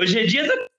[0.00, 0.70] Hoje é dia te-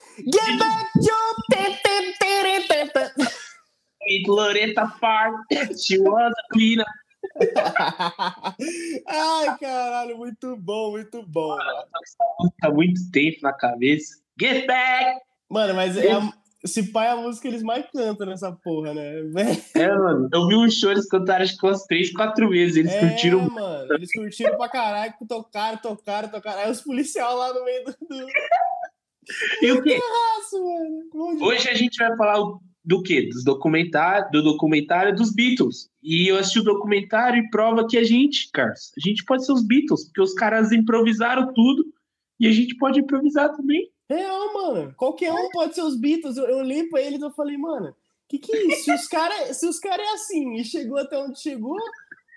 [4.07, 5.35] Meet Loretta Park.
[5.77, 6.87] She was a cleaner.
[9.07, 11.55] Ai, caralho, muito bom, muito bom.
[12.63, 14.15] Há muito tempo na cabeça.
[14.39, 15.21] Get back!
[15.47, 16.33] Mano, mas é a,
[16.91, 19.21] pai é a música que eles mais cantam nessa porra, né?
[19.75, 20.29] É, mano.
[20.33, 22.77] Eu vi um show, eles cantaram acho que umas três, quatro vezes.
[22.77, 23.47] Eles é, curtiram.
[23.51, 26.61] mano, eles curtiram pra caralho, tocaram, tocaram, tocaram.
[26.61, 28.25] Aí os policiais lá no meio do, do
[29.61, 29.99] E o quê?
[31.41, 32.39] Hoje a gente vai falar
[32.83, 33.29] do quê?
[33.31, 35.89] Dos documentários, do documentário dos Beatles.
[36.01, 39.51] E eu assisti o documentário e prova que a gente, Carlos, a gente pode ser
[39.51, 41.85] os Beatles, porque os caras improvisaram tudo
[42.39, 43.89] e a gente pode improvisar também.
[44.09, 44.93] Real, mano.
[44.97, 46.37] Qualquer um pode ser os Beatles.
[46.37, 47.95] Eu, eu olhei pra eles e eu falei, mano,
[48.27, 48.85] que que é isso?
[48.85, 51.77] Se os caras se os cara é assim e chegou até onde chegou,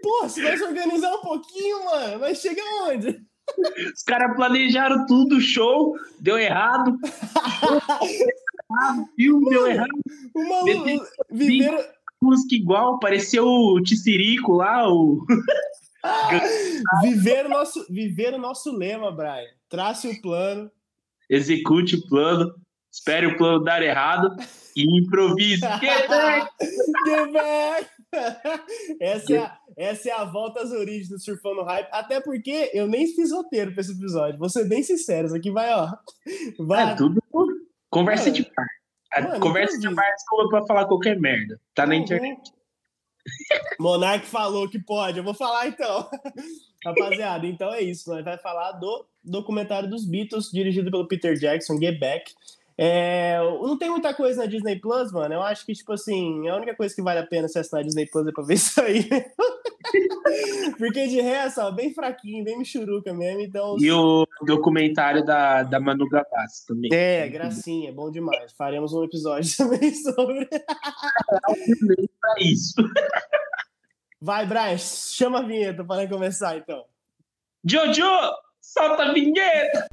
[0.03, 3.25] pô, se nós organizar um pouquinho, mano, nós chega aonde?
[3.95, 6.99] Os caras planejaram tudo, show, deu errado.
[9.17, 9.91] filme deu errado,
[10.35, 11.85] O Depende- viveram,
[12.23, 15.25] música igual, pareceu o Tissirico lá, o.
[17.03, 19.49] viveram, nosso, viveram nosso lema, Brian.
[19.69, 20.71] Trace o plano.
[21.29, 22.55] Execute o plano,
[22.95, 24.37] espere o plano dar errado
[24.77, 25.61] e improvise.
[25.81, 26.51] Get back!
[27.07, 27.91] Get back!
[29.01, 31.89] Essa é, a, essa é a volta às origens do Surfando Hype.
[31.91, 34.39] Até porque eu nem fiz roteiro pra esse episódio.
[34.39, 35.27] Vou ser bem sincero.
[35.27, 35.89] Isso aqui vai, ó.
[36.61, 36.93] Vai.
[36.93, 37.21] É tudo
[37.91, 38.67] conversa Mano, de bar.
[39.13, 41.61] A mano, conversa de bar é desculpa pra falar qualquer merda.
[41.75, 42.01] Tá na Uhum.
[42.01, 42.41] internet.
[43.81, 46.09] Monark falou que pode, eu vou falar então.
[46.85, 48.11] Rapaziada, então é isso.
[48.11, 52.33] Nós vai falar do documentário dos Beatles, dirigido pelo Peter Jackson, Get Back.
[52.77, 55.35] É, não tem muita coisa na Disney Plus, mano.
[55.35, 57.85] Eu acho que, tipo assim, a única coisa que vale a pena você assinar a
[57.85, 59.09] Disney Plus é pra ver isso aí.
[60.79, 63.41] Porque de resto, ó, bem fraquinho, bem michuruca mesmo.
[63.43, 66.91] Então, E o documentário da, da Manu Gavassi também.
[66.93, 68.53] é, gracinha, bom demais.
[68.53, 70.47] Faremos um episódio também sobre.
[70.47, 72.75] Pra isso.
[74.21, 76.85] Vai, Brian, chama a vinheta para começar então.
[77.65, 78.03] Jojo,
[78.61, 79.87] solta a vinheta!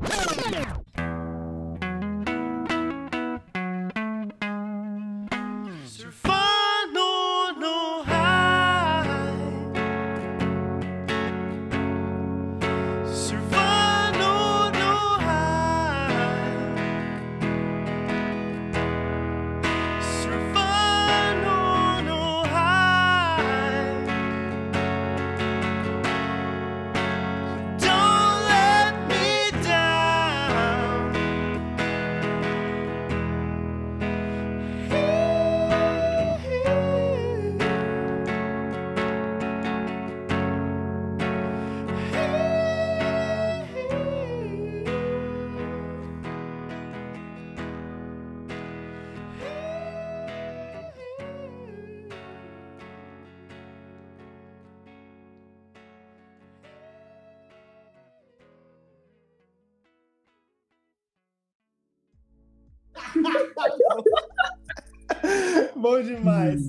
[65.82, 66.62] Bom demais.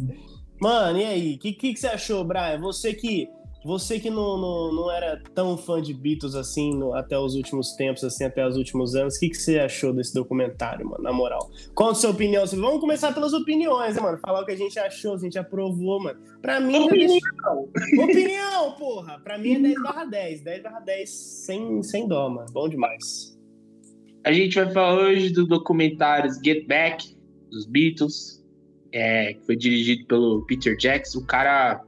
[0.60, 1.34] Mano, e aí?
[1.34, 2.60] O que, que, que você achou, Brian?
[2.60, 3.28] Você que,
[3.64, 7.72] você que não, não, não era tão fã de Beatles assim no- até os últimos
[7.72, 11.02] tempos, assim, até os últimos anos, o que, que você achou desse documentário, mano?
[11.02, 11.50] Na moral.
[11.74, 12.44] Qual a sua opinião?
[12.46, 14.18] Vamos começar pelas opiniões, né, mano?
[14.18, 16.20] Falar o que a gente achou, se a gente aprovou, mano.
[16.40, 17.70] Pra mim, já deixou-
[18.04, 19.18] opinião, porra!
[19.22, 20.42] Pra mim é 10 barra 10.
[20.42, 22.46] 10 barra 10 sem, sem dó, mano.
[22.52, 23.36] Bom demais.
[24.24, 27.16] A gente vai falar hoje do documentário Get Back,
[27.50, 28.41] dos Beatles,
[28.92, 31.18] é, que foi dirigido pelo Peter Jackson.
[31.20, 31.82] O cara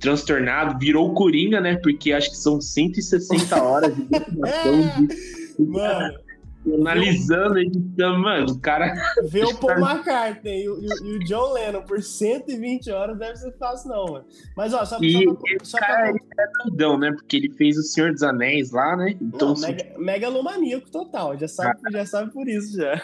[0.00, 1.76] transtornado, virou Coringa, né?
[1.82, 6.18] Porque acho que são 160 horas de gravação, de, Mano,
[6.74, 8.18] analisando, editando.
[8.20, 8.94] Mano, o cara
[9.28, 13.52] ver o Paul McCartney e o, e o- John Lennon por 120 horas deve ser
[13.58, 14.24] fácil, não, mano.
[14.56, 15.64] Mas, ó, só, E só pra.
[15.64, 17.10] Só cara, pra é doidão, né?
[17.12, 19.16] Porque ele fez o Senhor dos Anéis lá, né?
[19.20, 23.02] Então, não, mega, megalomaníaco total, já sabe, já sabe por isso já.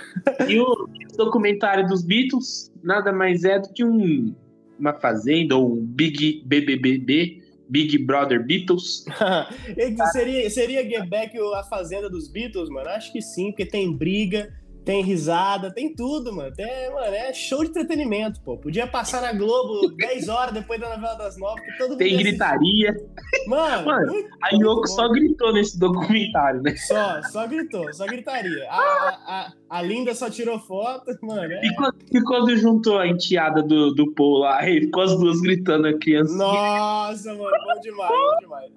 [0.48, 4.34] E o documentário dos Beatles nada mais é do que um,
[4.78, 9.04] uma fazenda ou um Big BBBB, Big Brother Beatles.
[10.12, 12.88] Seria, seria Get Back a fazenda dos Beatles, mano?
[12.90, 14.52] Acho que sim, porque tem briga,
[14.84, 16.52] tem risada, tem tudo, mano.
[16.54, 18.56] Tem, mano, é show de entretenimento, pô.
[18.58, 22.16] Podia passar na Globo 10 horas depois da novela das nove, que todo mundo Tem
[22.16, 22.94] gritaria.
[23.46, 26.76] Mano, Mano, muito- A Yoko só gritou nesse documentário, né?
[26.76, 28.66] Só, só gritou, só gritaria.
[28.68, 31.52] A, a, a, a Linda só tirou foto, mano.
[31.52, 35.18] é- E quando, e quando juntou a enteada do, do Paul lá, aí ficou as
[35.18, 36.36] duas gritando a criança.
[36.36, 38.70] Nossa, mano, bom demais, bom demais.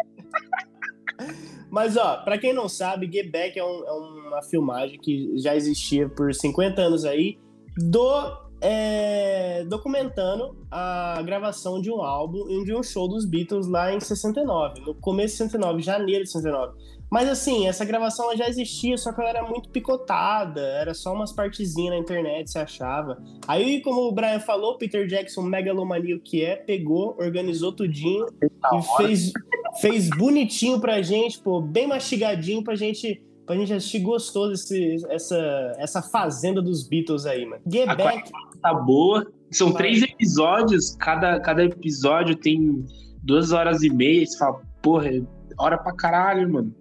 [1.78, 5.56] Mas, ó, pra quem não sabe, Get Back é, um, é uma filmagem que já
[5.56, 7.38] existia por 50 anos aí,
[7.78, 13.94] do é, documentando a gravação de um álbum e de um show dos Beatles lá
[13.94, 16.74] em 69, no começo de 69, janeiro de 69.
[17.10, 21.32] Mas assim, essa gravação já existia, só que ela era muito picotada, era só umas
[21.32, 23.18] partezinhas na internet, se achava.
[23.48, 29.32] Aí, como o Brian falou, Peter Jackson, megalomaníaco que é, pegou, organizou tudinho e fez,
[29.80, 35.74] fez bonitinho pra gente, pô, bem mastigadinho pra gente pra gente assistir gostoso esse, essa,
[35.78, 37.62] essa fazenda dos Beatles aí, mano.
[37.66, 38.30] Get a Back.
[38.62, 39.26] Tá boa.
[39.50, 39.84] São Vai.
[39.84, 42.86] três episódios, cada, cada episódio tem
[43.24, 44.26] duas horas e meia.
[44.26, 45.22] Você fala, porra, é
[45.58, 46.76] hora pra caralho, mano.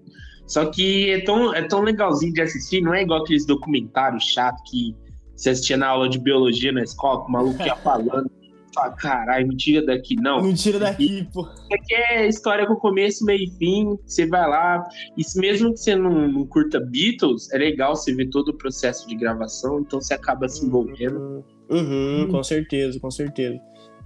[0.46, 4.62] Só que é tão, é tão legalzinho de assistir, não é igual aqueles documentários chato
[4.70, 4.94] que
[5.34, 8.31] você assistia na aula de biologia na escola, que o maluco ia falando
[8.76, 10.14] fala, caralho, me tira daqui.
[10.16, 10.43] Não.
[10.43, 11.43] Me tira daqui, pô.
[11.43, 13.98] Isso aqui é história com começo, meio e fim.
[14.06, 14.87] Você vai lá.
[15.16, 19.08] E mesmo que você não, não, curta Beatles, é legal você ver todo o processo
[19.08, 21.19] de gravação, então você acaba se envolvendo.
[21.19, 22.28] Uhum, uhum hum.
[22.31, 23.58] com certeza, com certeza.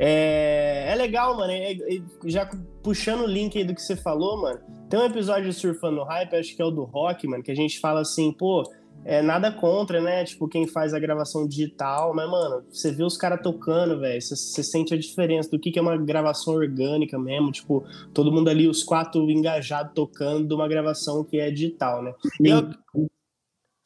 [0.02, 1.52] É, é legal, mano.
[1.52, 2.48] É, é, já
[2.82, 4.58] puxando o link aí do que você falou, mano.
[4.88, 7.54] Tem um episódio de Surfando Hype, acho que é o do Rock, mano, que a
[7.54, 8.64] gente fala assim, pô,
[9.04, 10.24] é, nada contra, né?
[10.24, 14.62] Tipo, quem faz a gravação digital, mas, mano, você vê os caras tocando, velho, você,
[14.62, 18.66] sente a diferença do que, que é uma gravação orgânica mesmo, tipo, todo mundo ali,
[18.66, 22.14] os quatro engajados tocando de uma gravação que é digital, né?
[22.40, 22.70] Eu...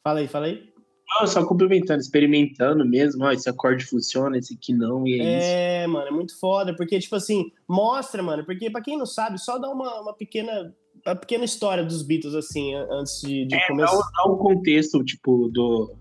[0.01, 0.74] Fala aí, fala aí.
[1.07, 5.37] Não, só complementando, experimentando mesmo, ó, esse acorde funciona, esse aqui não, e é, é
[5.37, 5.47] isso.
[5.47, 9.37] É, mano, é muito foda, porque, tipo assim, mostra, mano, porque pra quem não sabe,
[9.37, 10.73] só dá uma, uma pequena
[11.05, 13.95] a pequena história dos Beatles, assim, antes de, de é, começar.
[13.95, 15.95] Dá o contexto, tipo, do,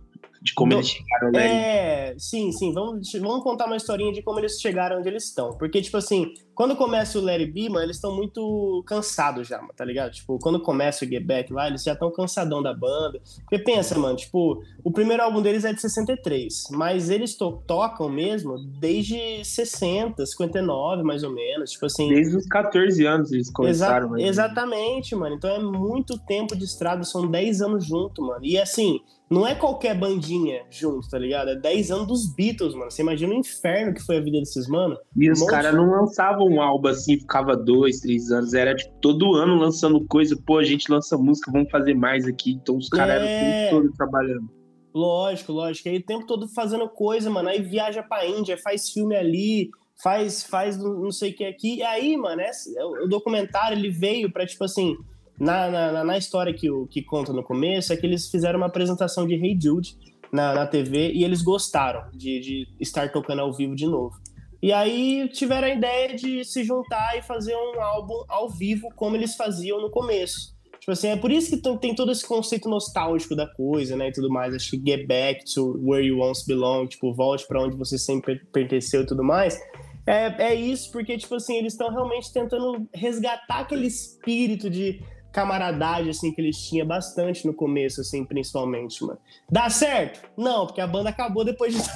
[0.45, 1.47] de como eles chegaram né?
[1.47, 2.75] É, sim, sim.
[2.75, 5.57] Vamos, vamos contar uma historinha de como eles chegaram onde eles estão.
[5.57, 9.87] Porque, tipo assim, quando começa o Larry B, mano, eles estão muito cansados já, tá
[9.87, 10.13] ligado?
[10.13, 13.23] Tipo, quando começa o Get Back lá, eles já estão cansadão da banda.
[13.41, 18.11] Porque pensa, mano, tipo, o primeiro álbum deles é de 63, mas eles to tocam
[18.11, 21.71] mesmo desde 60, 59, mais ou menos.
[21.71, 22.11] Tipo assim.
[22.11, 24.15] Desde os 14 anos eles começaram.
[24.19, 25.37] Exa exatamente, mano.
[25.37, 28.45] Então é muito tempo de estrada, são 10 anos junto, mano.
[28.45, 29.01] E assim,
[29.35, 31.51] não é qualquer bandinha junto, tá ligado?
[31.51, 32.91] É 10 anos dos Beatles, mano.
[32.91, 34.97] Você imagina o inferno que foi a vida desses mano.
[35.17, 38.55] E os caras não lançavam um álbum assim, ficava dois, três anos.
[38.55, 40.37] Era tipo todo ano lançando coisa.
[40.47, 42.53] Pô, a gente lança música, vamos fazer mais aqui.
[42.53, 43.67] Então os caras é...
[43.67, 44.51] eram o tempo todo trabalhando.
[44.95, 45.89] Lógico, lógico.
[45.89, 47.49] Aí o tempo todo fazendo coisa, mano.
[47.49, 49.69] Aí viaja pra Índia, faz filme ali,
[50.01, 51.79] faz, faz não sei o que aqui.
[51.79, 54.97] E aí, mano, esse, o documentário ele veio pra, tipo assim
[55.39, 58.67] na, na, na, história que, o, que conta no começo, é que eles fizeram uma
[58.67, 59.97] apresentação de Hey Jude
[60.33, 64.17] na, na TV e eles gostaram de, de estar tocando ao vivo de novo.
[64.63, 69.15] E aí tiveram a ideia de se juntar e fazer um álbum ao vivo, como
[69.17, 70.55] eles faziam no começo.
[70.81, 74.13] Tipo assim, é por isso que tem todo esse conceito nostálgico da coisa, né, e
[74.13, 74.55] tudo mais.
[74.55, 78.39] Acho que get back to where you once belong, tipo, volte para onde você sempre
[78.53, 79.59] pertenceu e tudo mais.
[80.07, 85.03] É, é isso, porque, tipo assim, eles estão realmente tentando resgatar aquele espírito de
[85.35, 89.19] camaradagem, assim, que eles tinham bastante no começo, assim, principalmente, mano.
[89.51, 90.31] Dá certo?
[90.37, 91.83] Não, porque a banda acabou depois de...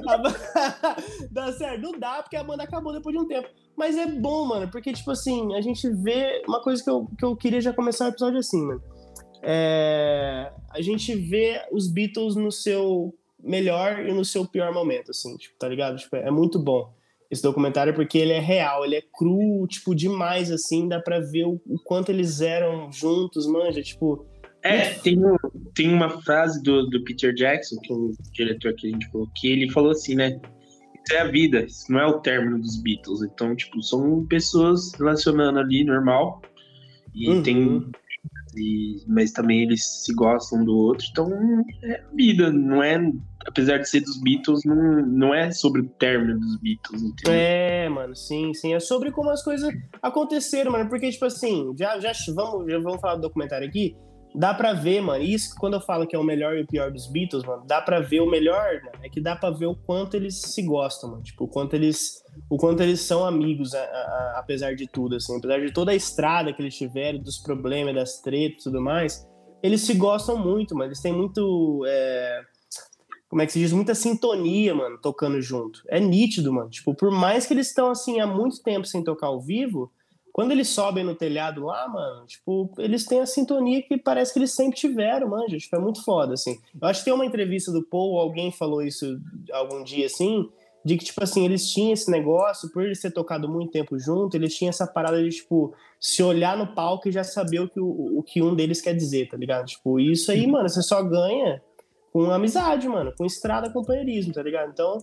[1.32, 1.82] dá certo?
[1.82, 3.48] Não dá, porque a banda acabou depois de um tempo.
[3.76, 6.44] Mas é bom, mano, porque, tipo assim, a gente vê...
[6.46, 8.82] Uma coisa que eu, que eu queria já começar o episódio assim, mano.
[9.42, 10.52] É...
[10.70, 15.56] A gente vê os Beatles no seu melhor e no seu pior momento, assim, tipo,
[15.58, 15.96] tá ligado?
[15.96, 16.94] Tipo, é muito bom
[17.34, 21.44] esse documentário porque ele é real, ele é cru, tipo, demais, assim, dá pra ver
[21.44, 24.26] o, o quanto eles eram juntos, manja, tipo...
[24.62, 25.20] É, tem,
[25.74, 29.28] tem uma frase do, do Peter Jackson, que é o diretor que a gente falou,
[29.36, 30.40] que ele falou assim, né,
[31.04, 34.94] isso é a vida, isso não é o término dos Beatles, então, tipo, são pessoas
[34.94, 36.40] relacionando ali, normal,
[37.14, 37.42] e uhum.
[37.42, 37.90] tem
[38.56, 41.30] e, mas também eles se gostam do outro, então
[41.84, 43.12] é vida, não é.
[43.46, 47.34] Apesar de ser dos Beatles, não, não é sobre o término dos Beatles, entendeu?
[47.34, 48.72] É, mano, sim, sim.
[48.72, 49.70] É sobre como as coisas
[50.00, 50.88] aconteceram, mano.
[50.88, 53.94] Porque, tipo assim, já, já, vamos, já vamos falar do documentário aqui
[54.34, 55.22] dá pra ver, mano.
[55.22, 57.80] Isso quando eu falo que é o melhor e o pior dos Beatles, mano, dá
[57.80, 61.10] pra ver o melhor, mano, é que dá pra ver o quanto eles se gostam,
[61.10, 61.22] mano.
[61.22, 65.36] Tipo, o quanto eles, o quanto eles são amigos, a, a, apesar de tudo, assim.
[65.38, 69.26] Apesar de toda a estrada que eles tiveram, dos problemas, das tretas e tudo mais,
[69.62, 70.88] eles se gostam muito, mano.
[70.88, 71.84] Eles têm muito.
[71.86, 72.42] É...
[73.28, 73.72] Como é que se diz?
[73.72, 75.82] Muita sintonia, mano, tocando junto.
[75.88, 76.70] É nítido, mano.
[76.70, 79.90] Tipo, por mais que eles estão, assim, há muito tempo sem tocar ao vivo
[80.34, 84.40] quando eles sobem no telhado lá, mano, tipo, eles têm a sintonia que parece que
[84.40, 85.56] eles sempre tiveram, manja.
[85.56, 86.58] Tipo, é muito foda, assim.
[86.82, 89.16] Eu acho que tem uma entrevista do Paul, alguém falou isso
[89.52, 90.50] algum dia, assim,
[90.84, 94.36] de que, tipo assim, eles tinham esse negócio, por eles ter tocado muito tempo junto,
[94.36, 97.78] eles tinham essa parada de, tipo, se olhar no palco e já saber o que,
[97.78, 99.66] o, o que um deles quer dizer, tá ligado?
[99.66, 101.62] Tipo, isso aí, mano, você só ganha
[102.12, 104.70] com amizade, mano, com estrada, companheirismo, tá ligado?
[104.72, 104.98] Então,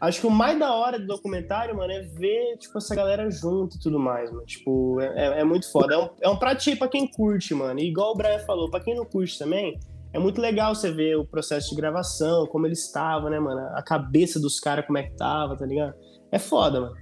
[0.00, 3.76] acho que o mais da hora do documentário, mano, é ver, tipo, essa galera junto
[3.76, 4.44] e tudo mais, mano.
[4.44, 5.94] Tipo, é, é, é muito foda.
[5.94, 7.80] É um, é um prato pra quem curte, mano.
[7.80, 9.78] E igual o Brian falou, pra quem não curte também,
[10.12, 13.60] é muito legal você ver o processo de gravação, como ele estava, né, mano?
[13.74, 15.94] A cabeça dos caras, como é que tava, tá ligado?
[16.30, 16.94] É foda, mano.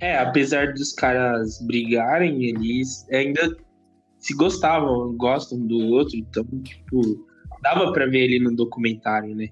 [0.00, 3.56] É, apesar dos caras brigarem, eles ainda
[4.18, 7.26] se gostavam, gostam do outro, então, tipo,
[7.62, 9.48] dava para ver ele no documentário, né?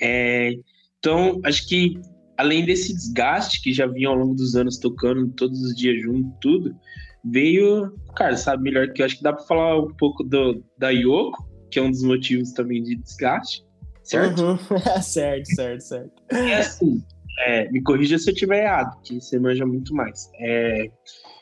[0.00, 0.52] É,
[0.98, 2.00] então, acho que
[2.36, 6.30] além desse desgaste que já vinha ao longo dos anos tocando todos os dias junto,
[6.40, 6.76] tudo,
[7.24, 10.90] veio, cara, sabe melhor que eu acho que dá para falar um pouco do, da
[10.90, 13.64] Yoko, que é um dos motivos também de desgaste,
[14.02, 14.42] certo?
[14.42, 14.58] Uhum.
[15.02, 16.22] certo, certo, certo.
[16.30, 17.02] É assim,
[17.40, 20.30] é, me corrija se eu estiver errado, que você manja muito mais.
[20.38, 20.90] É,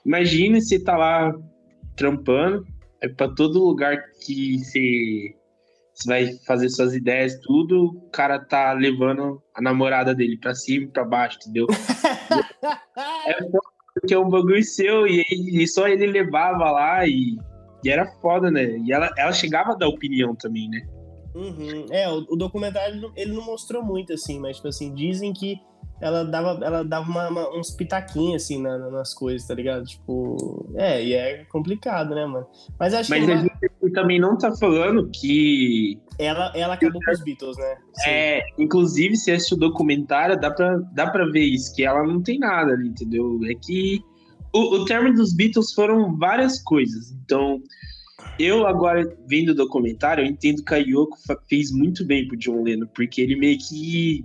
[0.04, 1.34] imagine você tá lá
[1.96, 2.64] trampando,
[3.00, 5.34] é para todo lugar que você,
[6.02, 10.84] você vai fazer suas ideias, tudo, o cara tá levando a namorada dele para cima
[10.84, 11.66] e pra baixo, entendeu?
[13.26, 13.34] é
[13.94, 17.36] porque é um bagulho seu e, e só ele levava lá e
[17.84, 18.78] e era foda, né?
[18.78, 20.86] E ela, ela chegava a dar opinião também, né?
[21.34, 21.86] Uhum.
[21.90, 25.56] É, o, o, documentário ele não mostrou muito, assim, mas, tipo assim, dizem que
[26.00, 29.84] ela dava, ela dava uma, uma, uns pitaquinhos, assim, na, nas coisas, tá ligado?
[29.84, 32.46] Tipo, é, e é complicado, né, mano?
[32.78, 33.26] Mas acho mas que.
[33.26, 35.98] Mas a gente também não tá falando que.
[36.18, 37.76] Ela, ela acabou com os Beatles, né?
[37.94, 38.10] Sim.
[38.10, 42.22] É, inclusive, se assistir o documentário, dá pra, dá pra ver isso, que ela não
[42.22, 43.40] tem nada ali, entendeu?
[43.44, 44.00] É que
[44.52, 47.12] o, o termo dos Beatles foram várias coisas.
[47.24, 47.60] Então,
[48.38, 51.16] eu agora, vendo o documentário, eu entendo que a Yoko
[51.48, 54.22] fez muito bem pro John Lennon, porque ele meio que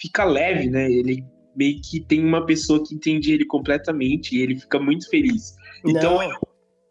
[0.00, 0.90] fica leve, né?
[0.90, 5.54] Ele meio que tem uma pessoa que entende ele completamente e ele fica muito feliz.
[5.84, 6.22] Então, Não.
[6.22, 6.38] eu...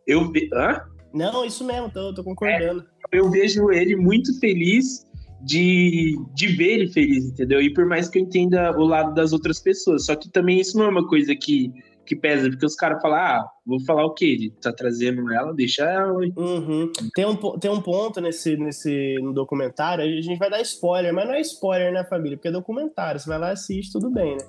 [0.07, 0.81] eu hã?
[1.13, 2.85] Não, isso mesmo, tô, tô concordando.
[3.11, 5.07] É, eu vejo ele muito feliz
[5.41, 7.61] de, de ver ele feliz, entendeu?
[7.61, 10.77] E por mais que eu entenda o lado das outras pessoas, só que também isso
[10.77, 11.73] não é uma coisa que
[12.09, 14.25] que pesa, porque os caras falam, ah, vou falar o quê?
[14.25, 16.17] Ele tá trazendo ela, deixa ela.
[16.35, 16.91] Uhum.
[17.13, 21.27] Tem, um, tem um ponto nesse, nesse no documentário, a gente vai dar spoiler, mas
[21.27, 22.35] não é spoiler, né, família?
[22.35, 24.43] Porque é documentário, você vai lá e assiste, tudo bem, né?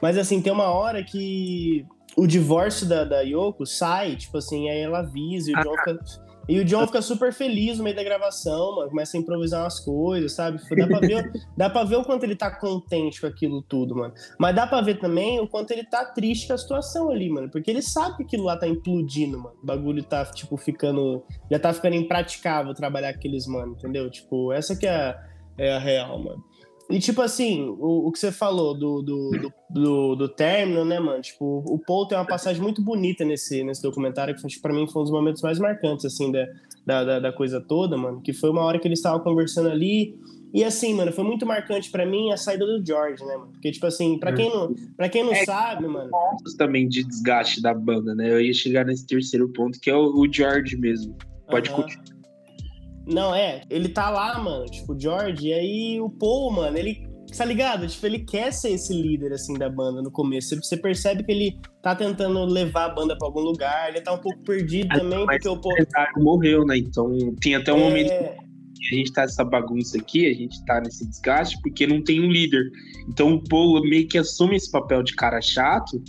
[0.00, 1.84] Mas assim, tem uma hora que
[2.16, 6.30] o divórcio da, da Yoko sai, tipo assim, aí ela avisa e o John fica
[6.50, 8.90] e o John fica super feliz no meio da gravação, mano.
[8.90, 10.60] Começa a improvisar umas coisas, sabe?
[10.76, 14.12] Dá pra, ver, dá pra ver o quanto ele tá contente com aquilo tudo, mano.
[14.36, 17.48] Mas dá pra ver também o quanto ele tá triste com a situação ali, mano.
[17.48, 19.54] Porque ele sabe que aquilo lá tá implodindo, mano.
[19.62, 21.22] O bagulho tá, tipo, ficando.
[21.48, 24.10] Já tá ficando impraticável trabalhar aqueles, mano, entendeu?
[24.10, 25.24] Tipo, essa que é a,
[25.56, 26.42] é a real, mano.
[26.90, 30.98] E, tipo assim, o, o que você falou do, do, do, do, do término, né,
[30.98, 31.22] mano?
[31.22, 35.02] Tipo, o Paul tem uma passagem muito bonita nesse, nesse documentário, que para mim foi
[35.02, 38.20] um dos momentos mais marcantes, assim, da, da, da, coisa toda, mano.
[38.20, 40.18] Que foi uma hora que eles estavam conversando ali.
[40.52, 43.52] E assim, mano, foi muito marcante para mim a saída do George, né, mano?
[43.52, 46.10] Porque, tipo assim, pra quem não, pra quem não é, sabe, mano.
[46.10, 48.32] Pontos também de desgaste da banda, né?
[48.32, 51.16] Eu ia chegar nesse terceiro ponto, que é o, o George mesmo.
[51.48, 52.09] Pode continuar.
[53.06, 57.08] Não, é, ele tá lá, mano, tipo, o George, e aí o Paul, mano, ele,
[57.36, 57.86] tá ligado?
[57.86, 60.54] Tipo, ele quer ser esse líder, assim, da banda no começo.
[60.56, 64.18] Você percebe que ele tá tentando levar a banda pra algum lugar, ele tá um
[64.18, 65.74] pouco perdido ah, também, porque o Paul...
[66.18, 66.78] morreu, né?
[66.78, 67.80] Então, tinha até um é...
[67.80, 72.02] momento que a gente tá nessa bagunça aqui, a gente tá nesse desgaste, porque não
[72.02, 72.70] tem um líder.
[73.08, 76.02] Então, o Paul meio que assume esse papel de cara chato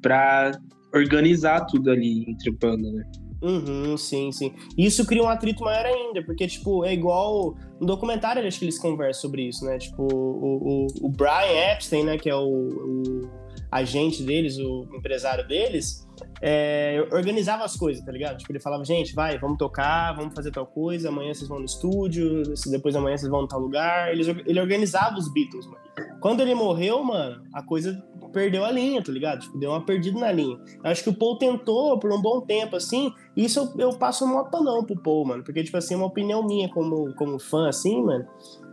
[0.00, 0.52] pra
[0.94, 3.04] organizar tudo ali entre a banda, né?
[3.42, 4.54] Uhum, sim, sim.
[4.78, 7.56] Isso cria um atrito maior ainda, porque, tipo, é igual.
[7.80, 9.78] No documentário, acho que eles conversam sobre isso, né?
[9.78, 13.30] Tipo, o, o, o Brian Epstein, né, que é o, o
[13.70, 16.06] agente deles, o empresário deles,
[16.40, 18.38] é, organizava as coisas, tá ligado?
[18.38, 21.64] Tipo, ele falava, gente, vai, vamos tocar, vamos fazer tal coisa, amanhã vocês vão no
[21.64, 24.12] estúdio, depois amanhã vocês vão em tal lugar.
[24.12, 25.82] Ele, ele organizava os Beatles, mano.
[26.20, 28.02] Quando ele morreu, mano, a coisa
[28.32, 29.40] perdeu a linha, tá ligado?
[29.40, 30.58] Tipo, deu uma perdida na linha.
[30.82, 34.24] Acho que o Paul tentou por um bom tempo, assim, e isso eu, eu passo
[34.24, 38.02] uma não pro Paul, mano, porque, tipo assim, uma opinião minha como, como fã, assim,
[38.02, 38.26] mano,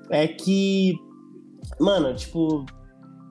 [0.10, 0.96] é que,
[1.80, 2.66] mano, tipo,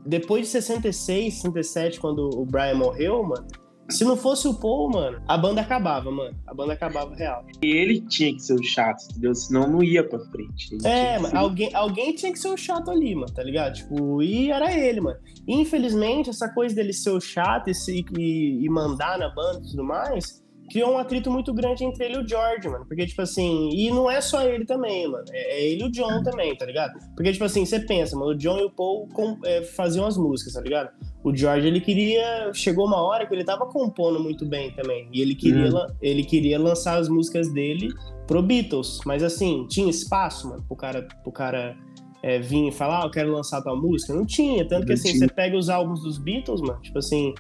[0.04, 3.46] depois de 66, 67, quando o Brian morreu, mano,
[3.88, 6.36] se não fosse o Paul, mano, a banda acabava, mano.
[6.46, 7.44] A banda acabava real.
[7.62, 9.34] E ele tinha que ser o chato, entendeu?
[9.34, 10.74] Senão não ia pra frente.
[10.74, 11.36] Ele é, mano, ser...
[11.36, 13.74] alguém, alguém tinha que ser o chato ali, mano, tá ligado?
[13.74, 15.18] Tipo, e era ele, mano.
[15.46, 19.70] Infelizmente, essa coisa dele ser o chato e, se, e, e mandar na banda e
[19.70, 22.84] tudo mais, criou um atrito muito grande entre ele e o George, mano.
[22.86, 25.24] Porque, tipo assim, e não é só ele também, mano.
[25.30, 26.98] É, é ele e o John também, tá ligado?
[27.16, 30.16] Porque, tipo assim, você pensa, mano, o John e o Paul com, é, faziam as
[30.16, 30.90] músicas, tá ligado?
[31.22, 32.52] O George, ele queria.
[32.54, 35.08] Chegou uma hora que ele tava compondo muito bem também.
[35.12, 35.86] E ele queria, hum.
[36.00, 37.88] ele queria lançar as músicas dele
[38.26, 39.00] pro Beatles.
[39.04, 41.76] Mas assim, tinha espaço, mano, pro cara, pro cara
[42.22, 44.14] é, vir e falar, ah, eu quero lançar tua música.
[44.14, 44.66] Não tinha.
[44.66, 47.34] Tanto que assim, você pega os álbuns dos Beatles, mano, tipo assim,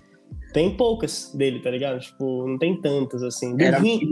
[0.52, 2.00] tem poucas dele, tá ligado?
[2.00, 3.54] Tipo, não tem tantas, assim.
[3.60, 4.10] Era muito,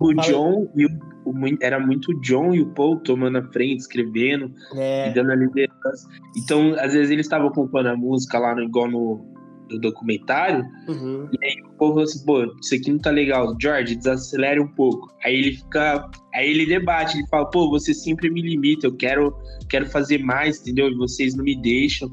[0.00, 0.90] o John e o,
[1.24, 5.10] o, era muito o John e o Paul tomando a frente, escrevendo é.
[5.10, 6.08] e dando a liderança.
[6.36, 9.24] Então, às vezes eles estavam compondo a música lá no, igual no,
[9.70, 11.28] no documentário, uhum.
[11.32, 14.68] e aí o Paul falou assim, pô, isso aqui não tá legal, George, desacelere um
[14.68, 15.12] pouco.
[15.24, 16.08] Aí ele fica.
[16.34, 19.36] Aí ele debate, ele fala, pô, você sempre me limita, eu quero,
[19.68, 20.88] quero fazer mais, entendeu?
[20.88, 22.10] E vocês não me deixam.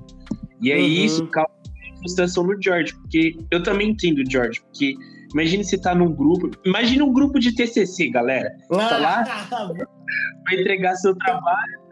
[0.62, 1.06] E aí uhum.
[1.06, 1.56] isso causa
[2.06, 4.96] frustração no George, porque eu também entendo o George, porque
[5.36, 8.56] imagine você tá num grupo, imagine um grupo de TCC, galera.
[8.70, 9.24] Tá lá,
[10.48, 11.86] vai entregar seu trabalho.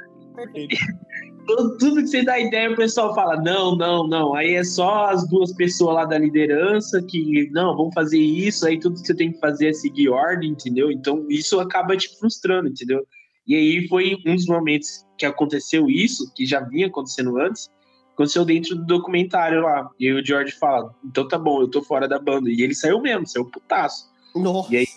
[1.45, 4.33] tudo, tudo que você dá ideia, o pessoal fala: não, não, não.
[4.33, 8.65] Aí é só as duas pessoas lá da liderança que, não, vamos fazer isso.
[8.65, 10.89] Aí tudo que você tem que fazer é seguir ordem, entendeu?
[10.89, 13.05] Então isso acaba te frustrando, entendeu?
[13.45, 17.69] E aí foi um dos momentos que aconteceu isso, que já vinha acontecendo antes,
[18.13, 19.89] aconteceu dentro do documentário lá.
[19.99, 22.49] E aí o George fala: então tá bom, eu tô fora da banda.
[22.49, 24.11] E ele saiu mesmo, saiu putaço.
[24.35, 24.73] Nossa.
[24.73, 24.87] E aí,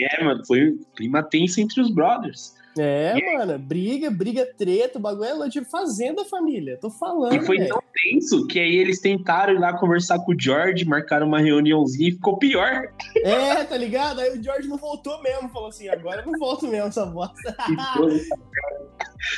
[0.00, 2.54] é, mano, foi clima tenso entre os brothers.
[2.78, 6.78] É, e mano, briga, briga, treta, o bagulho é tipo fazenda, família.
[6.80, 7.34] Tô falando.
[7.34, 7.68] E foi véio.
[7.68, 12.10] tão tenso que aí eles tentaram ir lá conversar com o George, marcaram uma reuniãozinha
[12.10, 12.92] e ficou pior.
[13.16, 14.20] É, tá ligado?
[14.20, 17.56] Aí o George não voltou mesmo, falou assim: agora eu não volto mesmo essa bosta.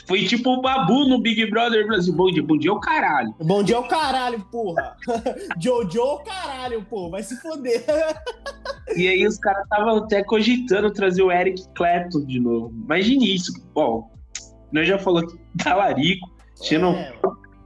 [0.06, 2.14] Foi tipo o Babu no Big Brother Brasil.
[2.14, 3.34] Bom dia, bom dia é o caralho.
[3.40, 4.96] Bom dia é o caralho, porra.
[5.58, 7.10] Jojo é o caralho, porra.
[7.10, 7.84] Vai se foder.
[8.94, 12.74] E aí os caras estavam até cogitando trazer o Eric Clapton de novo.
[12.84, 13.50] Imagine isso.
[13.72, 14.10] Bom,
[14.70, 16.30] nós já falou que talarico.
[16.70, 16.92] É, não...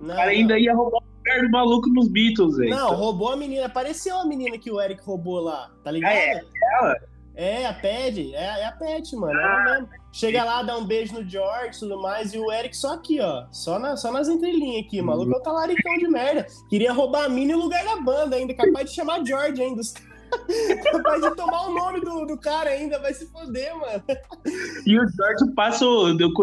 [0.01, 2.71] O cara ainda ia roubar o lugar do maluco nos Beatles, velho.
[2.71, 3.67] Não, roubou a menina.
[3.67, 6.13] Apareceu a menina que o Eric roubou lá, tá ligado?
[6.13, 6.45] Ah, é,
[6.75, 6.97] ela?
[7.35, 9.39] É, a Pad, é, é a Pet, mano.
[9.39, 9.89] Ah, ela mesmo.
[10.17, 13.21] Chega lá, dá um beijo no George e tudo mais, e o Eric só aqui,
[13.21, 13.45] ó.
[13.53, 16.47] Só, na, só nas entrelinhas aqui, maluco é o talaricão de merda.
[16.71, 19.83] Queria roubar a mina em lugar da banda ainda, capaz de chamar George ainda.
[20.91, 24.03] capaz de tomar o nome do, do cara ainda, vai se foder, mano.
[24.87, 25.85] E o George passa,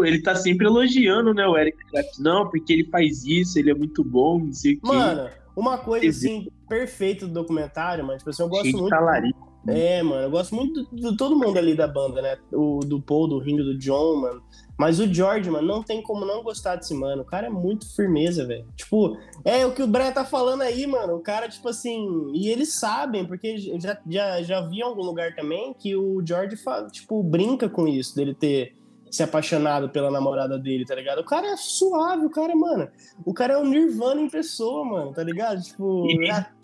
[0.04, 2.22] ele tá sempre elogiando, né, o Eric Clapton.
[2.22, 4.86] Não, porque ele faz isso, ele é muito bom, não sei o quê.
[4.86, 8.90] Mano, uma coisa, assim, perfeita do documentário, mano, tipo assim, eu gosto Cheio muito...
[8.90, 12.36] Talarico é, mano, eu gosto muito de todo mundo ali da banda, né?
[12.52, 14.42] O, do Paul, do Ringo, do John, mano.
[14.76, 17.22] Mas o George, mano, não tem como não gostar desse mano.
[17.22, 18.66] O cara é muito firmeza, velho.
[18.76, 21.16] Tipo, é o que o Brian tá falando aí, mano.
[21.16, 22.30] O cara, tipo assim.
[22.34, 26.56] E eles sabem, porque já, já, já vi em algum lugar também que o George,
[26.90, 28.76] tipo, brinca com isso, dele ter
[29.10, 31.20] se apaixonado pela namorada dele, tá ligado?
[31.20, 32.88] O cara é suave, o cara, mano.
[33.24, 35.62] O cara é um Nirvana em pessoa, mano, tá ligado?
[35.62, 36.06] Tipo.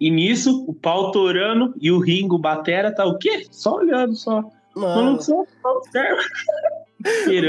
[0.00, 3.46] e nisso, o pau torando e o Ringo Batera tá o quê?
[3.50, 4.42] Só olhando, só.
[4.74, 5.44] Mano, só,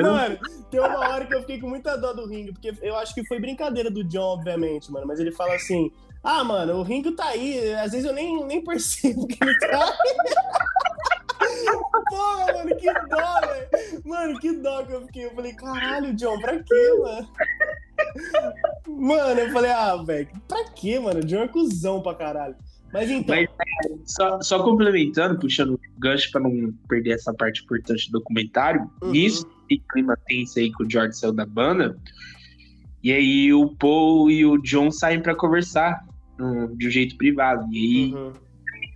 [0.03, 3.13] Mano, tem uma hora que eu fiquei com muita dó do Ringo, porque eu acho
[3.13, 5.07] que foi brincadeira do John, obviamente, mano.
[5.07, 5.91] Mas ele fala assim:
[6.23, 9.85] Ah, mano, o Ringo tá aí, às vezes eu nem, nem percebo que ele tá
[9.85, 10.67] aí.
[12.09, 14.03] Porra, mano, que dó, velho.
[14.05, 15.25] Mano, que dó que eu fiquei.
[15.25, 17.29] Eu falei, caralho, John, pra quê, mano?
[18.87, 21.23] Mano, eu falei, ah, velho, pra quê, mano?
[21.23, 22.55] John é cuzão pra caralho.
[22.91, 23.35] Mas então.
[23.35, 28.19] Mas, é, só, só, complementando, puxando o gancho pra não perder essa parte importante do
[28.19, 29.11] documentário, uhum.
[29.11, 31.97] nisso, e clima tenso aí que o George saiu da banda.
[33.03, 36.05] E aí o Paul e o John saem pra conversar
[36.39, 37.67] um, de um jeito privado.
[37.71, 38.13] E aí.
[38.13, 38.46] Uhum.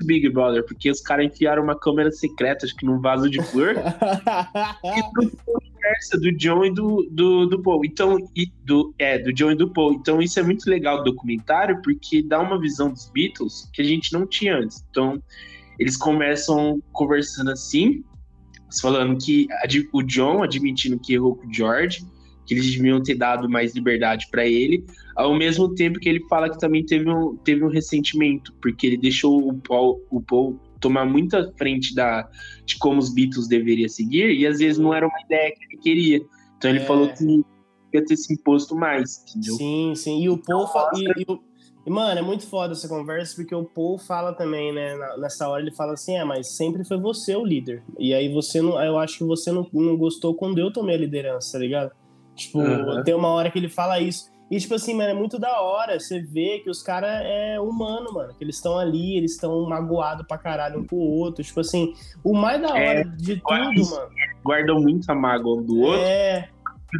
[0.04, 3.76] Big Brother, porque os caras enfiaram uma câmera secreta, acho que num vaso de flor.
[4.84, 5.04] e
[5.44, 7.84] conversa do John e do, do, do Paul.
[7.86, 9.94] Então, e do, é, do John e do Paul.
[9.94, 13.86] Então, isso é muito legal do documentário, porque dá uma visão dos Beatles que a
[13.86, 14.86] gente não tinha antes.
[14.90, 15.22] Então,
[15.80, 18.04] eles começam conversando assim,
[18.82, 19.48] falando que
[19.92, 22.06] o John admitindo que errou com o George,
[22.52, 24.84] que eles deviam ter dado mais liberdade para ele,
[25.16, 28.98] ao mesmo tempo que ele fala que também teve um, teve um ressentimento, porque ele
[28.98, 32.28] deixou o Paul, o Paul tomar muita frente da,
[32.66, 35.82] de como os Beatles deveriam seguir, e às vezes não era uma ideia que ele
[35.82, 36.22] queria.
[36.58, 36.86] Então ele é.
[36.86, 37.24] falou que
[37.94, 39.56] ia ter se imposto mais, entendeu?
[39.56, 40.22] Sim, sim.
[40.22, 40.68] E o Paul.
[40.68, 40.92] Fa...
[40.94, 41.40] E, e,
[41.86, 44.94] e, mano, é muito foda essa conversa, porque o Paul fala também, né?
[45.20, 47.82] Nessa hora ele fala assim: é, mas sempre foi você o líder.
[47.98, 48.82] E aí você não.
[48.84, 52.01] Eu acho que você não, não gostou quando eu tomei a liderança, tá ligado?
[52.36, 53.04] Tipo, uhum.
[53.04, 54.32] tem uma hora que ele fala isso.
[54.52, 58.14] E, tipo assim, mano, é muito da hora você ver que os caras é humano,
[58.14, 58.34] mano.
[58.38, 61.42] Que eles estão ali, eles estão magoados pra caralho um com o outro.
[61.42, 64.12] Tipo assim, o mais da hora é, de tudo, mano.
[64.44, 66.02] Guardam muito a mágoa um do outro.
[66.02, 66.50] É.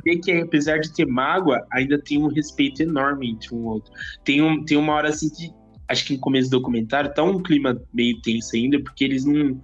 [0.06, 3.92] Ver que apesar de ter mágoa, ainda tem um respeito enorme entre um outro.
[4.24, 5.54] Tem, um, tem uma hora assim que,
[5.90, 9.60] acho que no começo do documentário, tá um clima meio tenso ainda, porque eles não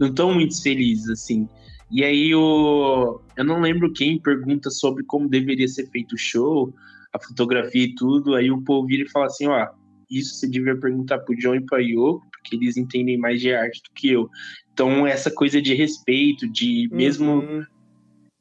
[0.00, 1.48] estão muito felizes, assim.
[1.90, 3.20] E aí o.
[3.36, 6.72] Eu não lembro quem pergunta sobre como deveria ser feito o show
[7.12, 9.68] a fotografia e tudo, aí o povo vira e fala assim, ó,
[10.10, 13.82] isso você devia perguntar pro John e pro Yoko, porque eles entendem mais de arte
[13.82, 14.30] do que eu.
[14.72, 17.64] Então, essa coisa de respeito, de mesmo uhum.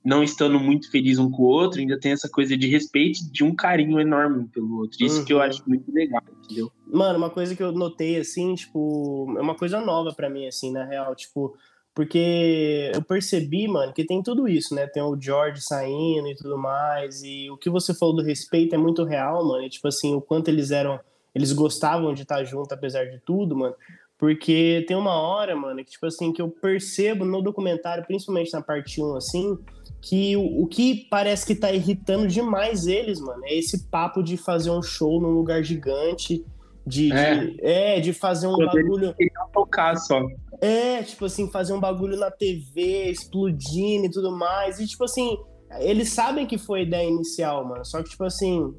[0.04, 3.44] não estando muito feliz um com o outro, ainda tem essa coisa de respeito, de
[3.44, 5.04] um carinho enorme pelo outro.
[5.04, 5.26] Isso uhum.
[5.26, 5.44] que eu uhum.
[5.44, 6.72] acho muito legal, entendeu?
[6.88, 10.72] Mano, uma coisa que eu notei, assim, tipo, é uma coisa nova para mim, assim,
[10.72, 11.56] na real, tipo,
[11.94, 14.88] porque eu percebi, mano, que tem tudo isso, né?
[14.88, 17.22] Tem o George saindo e tudo mais.
[17.22, 19.64] E o que você falou do respeito é muito real, mano.
[19.64, 21.00] E, tipo assim, o quanto eles eram.
[21.34, 23.76] Eles gostavam de estar junto, apesar de tudo, mano.
[24.18, 28.62] Porque tem uma hora, mano, que, tipo assim, que eu percebo no documentário, principalmente na
[28.62, 29.58] parte 1, assim,
[30.02, 34.38] que o, o que parece que tá irritando demais eles, mano, é esse papo de
[34.38, 36.46] fazer um show num lugar gigante
[36.86, 37.36] de, é.
[37.36, 39.16] de, é, de fazer um Quando bagulho.
[39.54, 40.22] tocar só.
[40.62, 44.80] É, tipo assim, fazer um bagulho na TV, explodindo e tudo mais.
[44.80, 45.36] E, tipo assim,
[45.80, 47.84] eles sabem que foi a ideia inicial, mano.
[47.84, 48.71] Só que, tipo assim,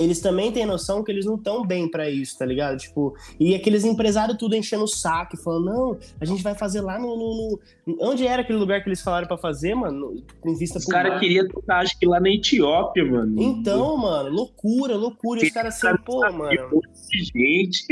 [0.00, 2.78] eles também têm noção que eles não estão bem para isso, tá ligado?
[2.78, 6.98] Tipo, e aqueles empresários tudo enchendo o saco, falando, não, a gente vai fazer lá
[6.98, 7.16] no.
[7.16, 7.96] no, no...
[8.00, 10.22] Onde era aquele lugar que eles falaram para fazer, mano?
[10.40, 13.42] Com vista Os caras queriam tocar, acho que lá na Etiópia, mano.
[13.42, 15.42] Então, mano, loucura, loucura.
[15.42, 16.80] E os caras assim, pô, mano.
[17.12, 17.84] Gente.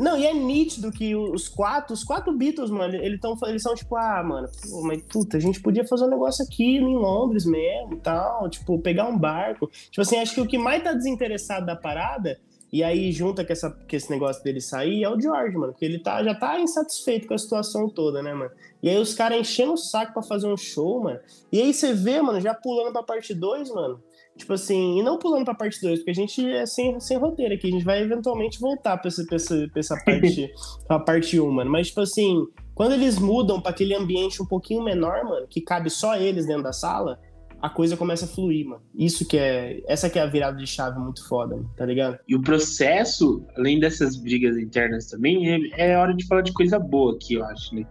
[0.00, 3.74] Não, e é nítido que os quatro, os quatro Beatles, mano, eles, tão, eles são
[3.74, 7.44] tipo, ah, mano, pô, mas puta, a gente podia fazer um negócio aqui em Londres
[7.44, 9.70] mesmo tal, tipo, pegar um barco.
[9.90, 12.38] Tipo assim, acho que o que mais tá desinteressado da parada,
[12.72, 15.72] e aí junta com, essa, com esse negócio dele sair, é o George, mano.
[15.74, 18.50] Porque ele tá, já tá insatisfeito com a situação toda, né, mano?
[18.82, 21.20] E aí os caras enchendo o saco para fazer um show, mano.
[21.52, 24.02] E aí você vê, mano, já pulando pra parte 2, mano.
[24.38, 27.52] Tipo assim, e não pulando pra parte 2, porque a gente é sem, sem roteiro
[27.52, 27.68] aqui.
[27.68, 30.50] A gente vai eventualmente voltar pra essa, pra essa, pra essa parte,
[30.88, 31.70] pra parte 1, um, mano.
[31.70, 35.90] Mas, tipo assim, quando eles mudam para aquele ambiente um pouquinho menor, mano, que cabe
[35.90, 37.20] só eles dentro da sala
[37.62, 38.82] a coisa começa a fluir, mano.
[38.92, 39.80] Isso que é.
[39.86, 42.18] Essa que é a virada de chave muito foda, mano, tá ligado?
[42.26, 46.76] E o processo, além dessas brigas internas também, é, é hora de falar de coisa
[46.80, 47.86] boa aqui, eu acho, né?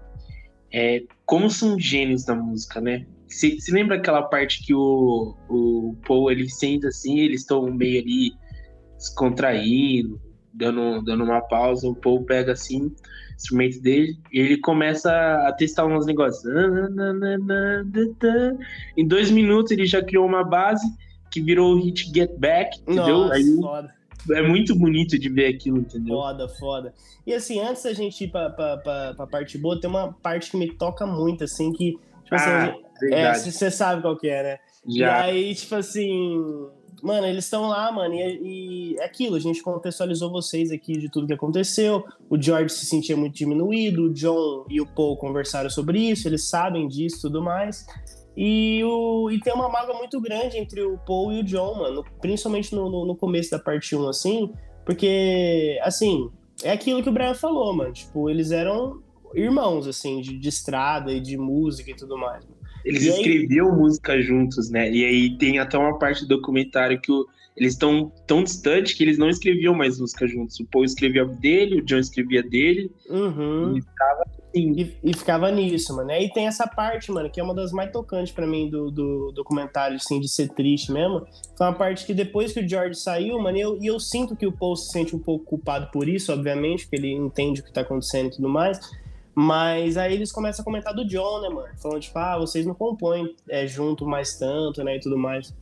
[0.74, 3.06] É, como são gênios da música, né?
[3.28, 8.34] Se, lembra aquela parte que o, o Paul ele senta assim, eles estão meio ali
[8.98, 10.22] descontraindo,
[10.54, 12.94] dando, dando uma pausa, o Paul pega assim
[13.41, 15.12] instrumento dele, e ele começa
[15.47, 16.43] a testar uns negócios.
[18.97, 20.86] Em dois minutos ele já criou uma base
[21.32, 23.19] que virou o hit Get Back, entendeu?
[23.19, 24.01] Nossa, Aí, foda.
[24.32, 26.15] É muito bonito de ver aquilo, entendeu?
[26.15, 26.93] Foda, foda.
[27.25, 30.51] E assim, antes da gente ir pra, pra, pra, pra parte boa, tem uma parte
[30.51, 31.93] que me toca muito, assim, que.
[32.23, 32.75] Tipo assim, ah,
[33.12, 34.60] é, você sabe qual que é, né?
[34.88, 35.27] Já.
[35.27, 36.69] E aí, tipo assim
[37.02, 41.10] Mano, eles estão lá, mano, e, e é aquilo, a gente contextualizou vocês aqui de
[41.10, 42.06] tudo que aconteceu.
[42.30, 46.48] O George se sentia muito diminuído, o John e o Paul conversaram sobre isso, eles
[46.48, 47.86] sabem disso e tudo mais.
[48.38, 52.04] E, o, e tem uma mágoa muito grande entre o Paul e o John, mano,
[52.22, 54.54] principalmente no, no, no começo da parte 1, assim,
[54.86, 56.30] porque, assim,
[56.64, 59.02] é aquilo que o Brian falou, mano, tipo, eles eram
[59.34, 62.61] irmãos, assim, de, de estrada e de música e tudo mais, mano.
[62.84, 64.91] Eles escreviam música juntos, né?
[64.91, 69.04] E aí tem até uma parte do documentário que o, eles estão tão distantes que
[69.04, 70.60] eles não escreviam mais música juntos.
[70.60, 72.91] O Paul escrevia dele, o John escrevia dele.
[73.10, 73.78] Uhum.
[73.78, 74.41] E ficava assim.
[74.54, 76.12] E, e, ficava nisso, mano.
[76.12, 78.89] E aí tem essa parte, mano, que é uma das mais tocantes para mim do,
[78.89, 81.26] do documentário, assim, de ser triste mesmo.
[81.58, 84.36] Foi uma parte que depois que o George saiu, mano, e eu, e eu sinto
[84.36, 87.63] que o Paul se sente um pouco culpado por isso, obviamente, porque ele entende o
[87.63, 88.80] que tá acontecendo e tudo mais.
[89.34, 91.70] Mas aí eles começam a comentar do John, né, mano?
[91.82, 95.54] Falando, tipo, ah, vocês não compõem é, junto mais tanto, né, e tudo mais.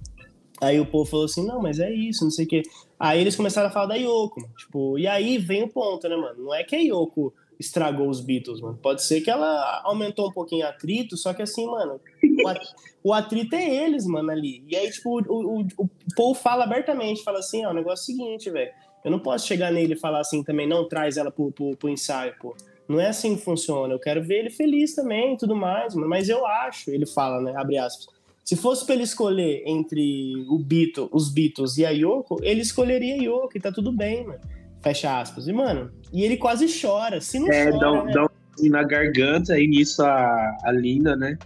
[0.62, 2.64] Aí o povo falou assim, não, mas é isso, não sei o quê.
[3.00, 4.54] Aí eles começaram a falar da Yoko, mano.
[4.58, 6.44] tipo, e aí vem o ponto, né, mano?
[6.44, 8.78] Não é que a Yoko estragou os Beatles, mano.
[8.82, 12.00] Pode ser que ela aumentou um pouquinho o atrito, só que assim, mano,
[13.04, 14.64] o atrito é eles, mano, ali.
[14.68, 18.16] E aí, tipo, o, o, o Paul fala abertamente, fala assim, ó, o negócio é
[18.16, 18.72] o seguinte, velho.
[19.04, 21.90] Eu não posso chegar nele e falar assim também, não traz ela pro, pro, pro
[21.90, 22.56] ensaio, pô.
[22.90, 23.94] Não é assim que funciona.
[23.94, 25.94] Eu quero ver ele feliz também e tudo mais.
[25.94, 27.54] Mas eu acho, ele fala, né?
[27.56, 28.08] Abre aspas.
[28.44, 33.14] Se fosse para ele escolher entre o Beatles, os Beatles e a Yoko, ele escolheria
[33.14, 34.40] a Yoko e tá tudo bem, mano.
[34.82, 35.48] Fecha aspas.
[35.48, 37.22] E, mano, e ele quase chora.
[37.22, 38.12] Se não é, chora, dá, né?
[38.12, 41.38] dá um na garganta e nisso a, a Linda, né?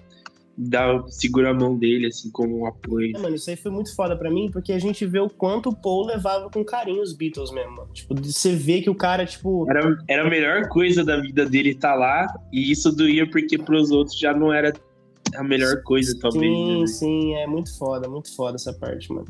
[0.58, 3.16] Dá, segura a mão dele, assim, como um apoio.
[3.16, 5.70] É, mano, isso aí foi muito foda pra mim, porque a gente vê o quanto
[5.70, 7.90] o Paul levava com carinho os Beatles mesmo, mano.
[7.94, 9.70] Tipo, você vê que o cara, tipo.
[9.70, 13.58] Era, era a melhor coisa da vida dele estar tá lá, e isso doía porque
[13.58, 14.74] pros outros já não era
[15.36, 16.44] a melhor coisa, talvez.
[16.44, 16.88] Sim, né?
[16.88, 19.28] sim, é muito foda, muito foda essa parte, mano.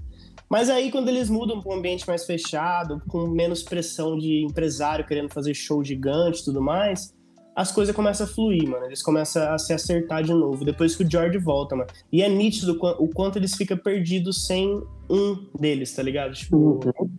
[0.49, 5.05] Mas aí, quando eles mudam para um ambiente mais fechado, com menos pressão de empresário
[5.05, 7.13] querendo fazer show gigante e tudo mais,
[7.55, 8.85] as coisas começam a fluir, mano.
[8.85, 11.89] Eles começam a se acertar de novo, depois que o George volta, mano.
[12.11, 16.33] E é nítido o quanto eles ficam perdidos sem um deles, tá ligado?
[16.33, 17.09] Tipo, uhum.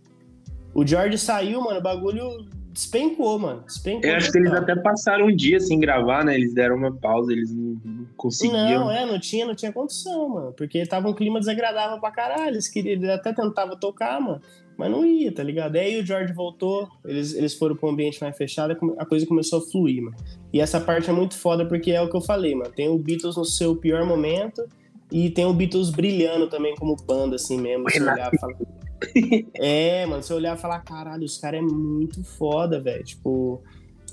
[0.73, 2.45] o George saiu, mano, o bagulho
[2.75, 3.63] despencou, mano.
[3.65, 6.35] Despencou Eu acho que eles até passaram um dia sem gravar, né?
[6.35, 8.85] Eles deram uma pausa, eles não, não conseguiam.
[8.85, 10.53] Não, é, não tinha, não tinha condição, mano.
[10.53, 12.55] Porque tava um clima desagradável pra caralho.
[12.55, 14.41] Eles, queriam, eles até tentavam tocar, mano.
[14.77, 15.75] Mas não ia, tá ligado?
[15.77, 19.59] Aí o George voltou, eles, eles foram pra um ambiente mais fechado, a coisa começou
[19.59, 20.17] a fluir, mano.
[20.51, 22.71] E essa parte é muito foda porque é o que eu falei, mano.
[22.71, 24.67] Tem o Beatles no seu pior momento
[25.11, 27.89] e tem o Beatles brilhando também como banda, assim mesmo.
[27.89, 29.45] Você olhar e.
[29.55, 33.03] É, mano, você olhar e falar, caralho, os caras é muito foda, velho.
[33.03, 33.61] Tipo,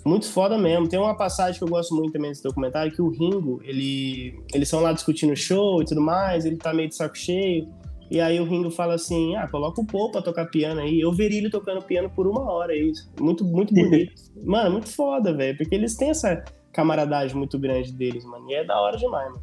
[0.05, 0.89] muito foda mesmo.
[0.89, 4.69] Tem uma passagem que eu gosto muito também desse documentário, que o Ringo, ele, eles
[4.69, 7.69] estão lá discutindo o show e tudo mais, ele tá meio de saco cheio.
[8.13, 11.01] E aí o Ringo fala assim: ah, coloca o Paul pra tocar piano aí.
[11.01, 12.93] Eu veria ele tocando piano por uma hora aí.
[13.19, 14.13] Muito, muito bonito.
[14.45, 15.57] mano, muito foda, velho.
[15.57, 16.45] Porque eles têm essa
[16.75, 18.51] camaradagem muito grande deles, mano.
[18.51, 19.43] E é da hora demais, mano.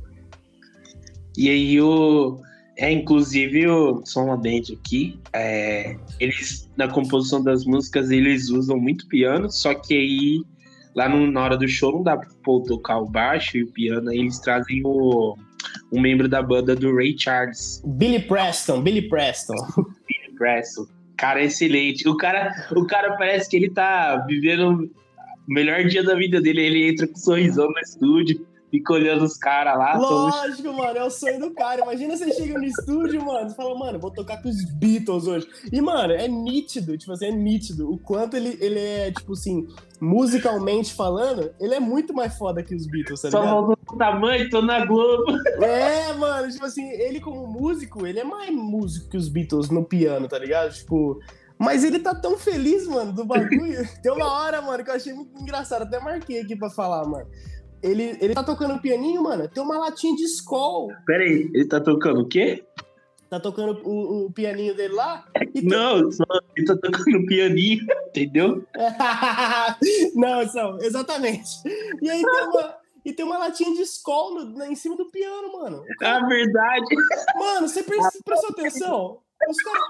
[1.35, 2.39] E aí o.
[2.77, 9.05] É, inclusive, o Som Ladente aqui, é, eles, na composição das músicas, eles usam muito
[9.07, 10.41] piano, só que aí,
[10.95, 13.71] lá no, na hora do show, não dá pra Paul tocar o baixo e o
[13.73, 15.35] piano, aí eles trazem o
[15.91, 17.81] um membro da banda do Ray Charles.
[17.85, 19.55] Billy Preston, Billy Preston.
[19.75, 20.85] Billy Preston.
[21.17, 22.07] Cara, excelente.
[22.07, 24.89] O cara, o cara parece que ele tá vivendo
[25.47, 26.61] o melhor dia da vida dele.
[26.61, 29.97] Ele entra com um sorrisão no estúdio fica olhando os caras lá.
[29.97, 30.77] Lógico, todos...
[30.77, 31.81] mano, é o sonho do cara.
[31.81, 35.47] Imagina você chega no estúdio, mano, e fala, mano, vou tocar com os Beatles hoje.
[35.71, 39.67] E, mano, é nítido, tipo assim, é nítido o quanto ele, ele é, tipo assim,
[39.99, 43.77] musicalmente falando, ele é muito mais foda que os Beatles, tá Só ligado?
[43.87, 45.25] Só tamanho, tô na Globo.
[45.61, 49.83] É, mano, tipo assim, ele como músico, ele é mais músico que os Beatles no
[49.83, 50.73] piano, tá ligado?
[50.73, 51.19] Tipo.
[51.57, 53.85] Mas ele tá tão feliz, mano, do bagulho.
[54.01, 55.81] Tem uma hora, mano, que eu achei muito engraçado.
[55.81, 57.27] Até marquei aqui pra falar, mano.
[57.81, 59.47] Ele, ele tá tocando pianinho, mano.
[59.47, 60.89] Tem uma latinha de Skol.
[61.05, 62.65] Pera aí, ele tá tocando o quê?
[63.29, 65.25] Tá tocando o, o pianinho dele lá?
[65.63, 68.65] Não, só, ele tá tocando o pianinho, entendeu?
[70.15, 71.49] não, são, exatamente.
[72.01, 75.53] E aí tem uma, e tem uma latinha de Skol no, em cima do piano,
[75.53, 75.83] mano.
[76.01, 76.95] É verdade.
[77.35, 79.19] Mano, você prestou atenção?
[79.47, 79.83] Os caras,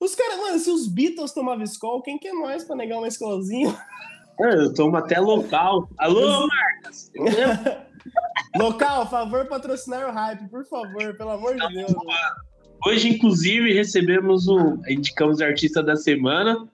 [0.00, 3.08] os cara, mano, se os Beatles tomavam Skol, quem que é nós pra negar uma
[3.08, 3.76] Skolzinho?
[4.40, 5.88] Eu tomo até local.
[5.98, 7.12] Alô, Marcos!
[8.56, 11.92] local, favor patrocinar o hype, por favor, pelo amor de Deus.
[12.86, 14.78] Hoje, inclusive, recebemos o.
[14.88, 16.66] Indicamos o artista da semana.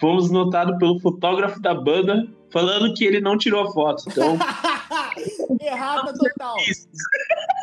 [0.00, 4.04] Fomos notados pelo fotógrafo da banda falando que ele não tirou a foto.
[4.08, 4.38] Então.
[5.60, 6.56] Errada total.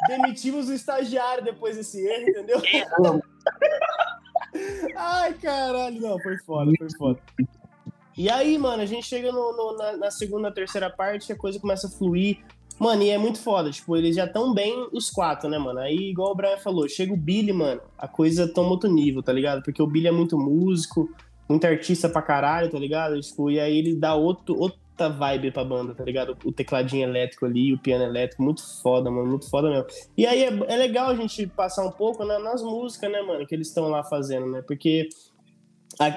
[0.08, 2.62] Demitimos o estagiário depois desse erro, entendeu?
[4.96, 7.20] Ai, caralho, não, foi foda, foi foda.
[8.18, 11.60] E aí, mano, a gente chega no, no, na, na, segunda, terceira parte, a coisa
[11.60, 12.40] começa a fluir.
[12.80, 15.80] Mano, e é muito foda, tipo, eles já estão bem os quatro, né, mano?
[15.80, 19.32] Aí, igual o Brian falou, chega o Billy, mano, a coisa toma outro nível, tá
[19.32, 19.62] ligado?
[19.64, 21.10] Porque o Billy é muito músico,
[21.48, 23.20] muito artista pra caralho, tá ligado?
[23.20, 26.36] Tipo, e aí ele dá outro, outra vibe pra banda, tá ligado?
[26.44, 29.86] O tecladinho elétrico ali, o piano elétrico, muito foda, mano, muito foda mesmo.
[30.18, 33.46] E aí é, é legal a gente passar um pouco né, nas músicas, né, mano,
[33.46, 34.64] que eles estão lá fazendo, né?
[34.66, 35.10] Porque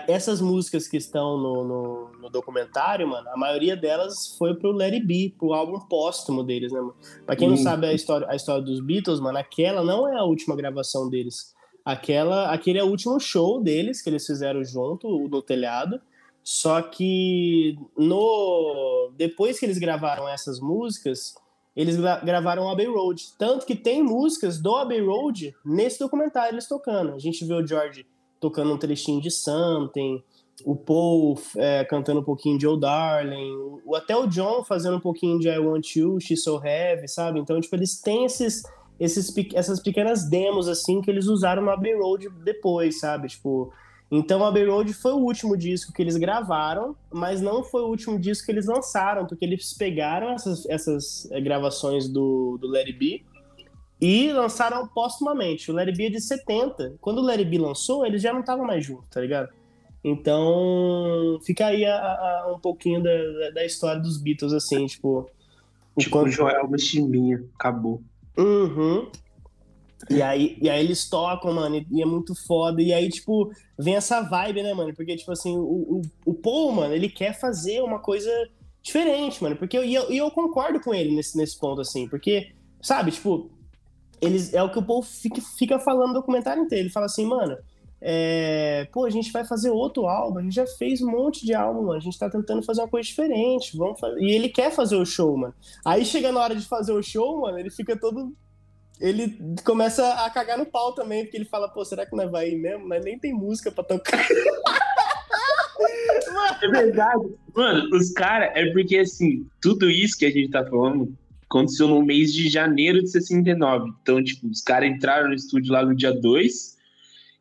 [0.09, 4.95] essas músicas que estão no, no, no, documentário, mano, a maioria delas foi pro Let
[4.95, 6.95] It Be, pro álbum póstumo deles, né, mano?
[7.25, 10.25] Pra quem não sabe a história, a história dos Beatles, mano, aquela não é a
[10.25, 11.55] última gravação deles.
[11.85, 16.01] Aquela, aquele é o último show deles que eles fizeram junto, o do telhado.
[16.43, 21.35] Só que no depois que eles gravaram essas músicas,
[21.77, 23.23] eles gra gravaram o Abbey Road.
[23.39, 27.13] Tanto que tem músicas do Abbey Road nesse documentário eles tocando.
[27.15, 28.07] A gente vê o George
[28.41, 30.23] tocando um trechinho de Something,
[30.65, 35.01] o Paul é, cantando um pouquinho de Oh Darling, o, até o John fazendo um
[35.01, 37.41] pouquinho de I Want You, She's So Heavy, sabe?
[37.41, 38.63] Então, tipo, eles têm esses,
[38.99, 43.29] esses, essas pequenas demos, assim, que eles usaram no Abbey Road depois, sabe?
[43.29, 43.73] Tipo,
[44.11, 48.19] então, Abbey Road foi o último disco que eles gravaram, mas não foi o último
[48.19, 52.99] disco que eles lançaram, porque eles pegaram essas, essas é, gravações do, do Let It
[52.99, 53.25] Be
[54.01, 55.71] e lançaram póstumamente.
[55.71, 56.97] O Larry B é de 70.
[57.01, 59.49] Quando o Larry B lançou, eles já não estavam mais juntos, tá ligado?
[60.05, 65.29] Então, fica aí a, a, um pouquinho da, da, história dos Beatles, assim, tipo.
[65.99, 66.31] Tipo, quanto...
[66.31, 68.03] Joel Chimbinha, acabou.
[68.37, 69.11] Uhum.
[70.11, 72.81] E aí, e aí eles tocam, mano, e, é muito foda.
[72.83, 74.95] E aí, tipo, vem essa vibe, né, mano?
[74.95, 78.31] Porque, tipo assim, o, o, o Paul, mano, ele quer fazer uma coisa
[78.83, 79.57] diferente, mano.
[79.57, 82.07] Porque eu, e eu, eu concordo com ele nesse, nesse ponto, assim.
[82.07, 83.51] Porque, sabe, tipo,
[84.21, 86.85] eles, é o que o Paul fica, fica falando no documentário inteiro.
[86.85, 87.57] Ele fala assim, mano,
[88.01, 91.55] é, pô, a gente vai fazer outro álbum, a gente já fez um monte de
[91.55, 91.95] álbum, mano.
[91.95, 93.77] A gente tá tentando fazer uma coisa diferente.
[93.77, 94.01] Vamos.
[94.19, 95.55] E ele quer fazer o show, mano.
[95.85, 98.33] Aí chega na hora de fazer o show, mano, ele fica todo
[99.01, 102.51] ele começa a cagar no pau também, porque ele fala, pô, será que não vai
[102.51, 102.89] ir mesmo?
[102.89, 104.27] Mas nem tem música pra tocar.
[106.63, 107.27] é verdade.
[107.55, 111.13] Mano, os caras, é porque assim, tudo isso que a gente tá falando
[111.49, 113.91] aconteceu no mês de janeiro de 69.
[114.03, 116.77] Então, tipo, os caras entraram no estúdio lá no dia 2.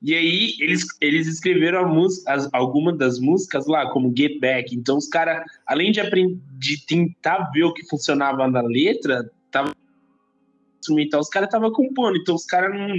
[0.01, 4.75] E aí eles, eles escreveram a música, as, algumas das músicas lá, como Get Back.
[4.75, 9.73] Então os caras, além de aprender, de tentar ver o que funcionava na letra, tava
[10.79, 12.95] instrumental, os caras estavam compondo, então os caras não,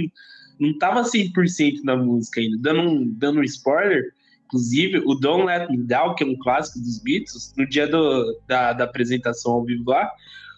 [0.59, 2.57] não tava 100% na música ainda.
[2.59, 4.11] Dando um, dando um spoiler,
[4.45, 8.37] inclusive, o Don't Let Me Down, que é um clássico dos Beatles, no dia do,
[8.47, 10.11] da, da apresentação ao vivo lá,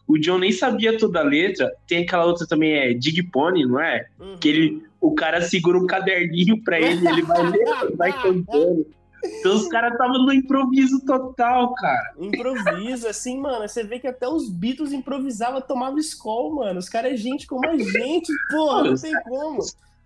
[0.10, 1.72] o John nem sabia toda a letra.
[1.88, 4.08] Tem aquela outra também, é Dig Pony, não é?
[4.20, 4.38] Uhum.
[4.38, 8.88] Que ele, o cara segura um caderninho pra ele, ele vai ler, vai cantando.
[9.24, 12.14] Então os caras estavam no improviso total, cara.
[12.18, 13.68] Improviso, assim, mano.
[13.68, 16.80] Você vê que até os Beatles improvisavam, tomavam escola, mano.
[16.80, 19.60] Os caras é gente como a gente, porra, não tem como.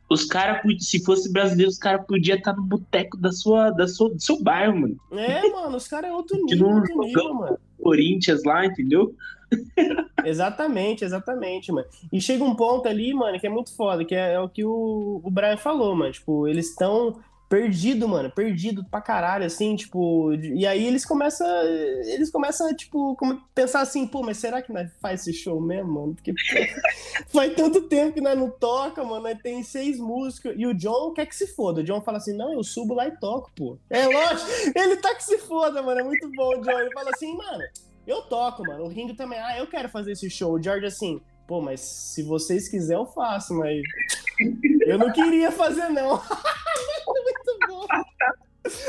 [0.09, 4.09] Os caras, se fosse brasileiro, os caras podiam estar no boteco da sua, da sua,
[4.09, 4.97] do seu bairro, mano.
[5.13, 7.57] É, mano, os caras é outro nível, outro nível, mano.
[7.81, 9.15] Corinthians lá, entendeu?
[10.25, 11.87] Exatamente, exatamente, mano.
[12.11, 14.63] E chega um ponto ali, mano, que é muito foda, que é, é o que
[14.63, 16.11] o, o Brian falou, mano.
[16.11, 17.19] Tipo, eles estão
[17.53, 21.47] perdido, mano, perdido pra caralho, assim, tipo, e aí eles começam,
[22.07, 23.15] eles começam, tipo,
[23.53, 26.15] pensar assim, pô, mas será que nós faz esse show mesmo, mano?
[26.15, 26.33] Porque
[27.31, 31.13] faz tanto tempo que nós não toca, mano, nós tem seis músicos, e o John
[31.13, 33.77] quer que se foda, o John fala assim, não, eu subo lá e toco, pô.
[33.87, 37.11] É lógico, ele tá que se foda, mano, é muito bom o John, ele fala
[37.13, 37.63] assim, mano,
[38.05, 41.21] eu toco, mano, o Ringo também, ah, eu quero fazer esse show, o George assim,
[41.47, 43.81] pô, mas se vocês quiserem eu faço, mas
[44.85, 46.21] eu não queria fazer não.
[47.07, 47.85] muito bom.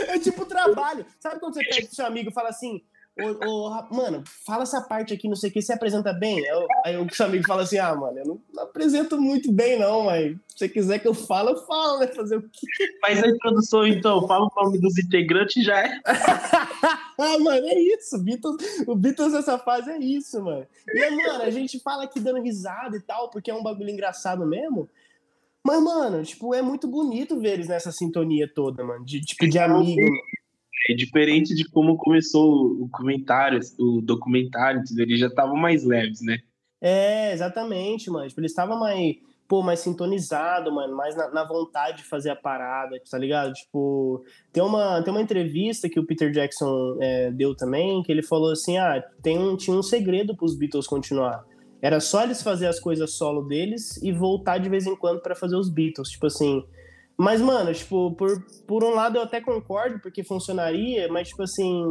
[0.08, 1.04] É tipo trabalho.
[1.18, 2.82] Sabe quando você pede pro seu amigo e fala assim,
[3.20, 6.42] ô, ô, mano, fala essa parte aqui, não sei o que, você apresenta bem?
[6.84, 10.04] Aí, o seu amigo fala assim, ah, mano, eu não, não, apresento muito bem, não,
[10.04, 12.08] mas se você quiser que eu fale, eu falo, né?
[12.08, 12.66] Fazer o quê?
[13.00, 16.00] Faz a introdução, então, fala o nome dos integrantes já é.
[16.04, 18.18] ah, mano, é isso.
[18.22, 20.66] Beatles, o Beatles nessa fase é isso, mano.
[20.88, 24.44] E, mano, a gente fala aqui dando risada e tal, porque é um bagulho engraçado
[24.44, 24.88] mesmo.
[25.66, 29.04] Mas, mano, tipo, é muito bonito ver eles nessa sintonia toda, mano.
[29.04, 30.14] De, tipo, de amigo.
[30.88, 34.82] É diferente de como começou o comentário, o documentário?
[34.98, 36.38] Eles já estavam mais leves, né?
[36.80, 38.28] É, exatamente, mano.
[38.28, 39.16] Tipo, eles estavam mais,
[39.48, 43.52] pô, mais sintonizado, mano, mais na, na, vontade de fazer a parada, tá ligado?
[43.54, 48.22] Tipo, tem uma, tem uma entrevista que o Peter Jackson é, deu também, que ele
[48.22, 51.44] falou assim, ah, tem um, tinha um segredo pros Beatles continuar
[51.84, 55.34] era só eles fazer as coisas solo deles e voltar de vez em quando para
[55.34, 56.64] fazer os Beatles, tipo assim.
[57.16, 61.84] Mas, mano, tipo, por, por um lado eu até concordo, porque funcionaria, mas, tipo assim,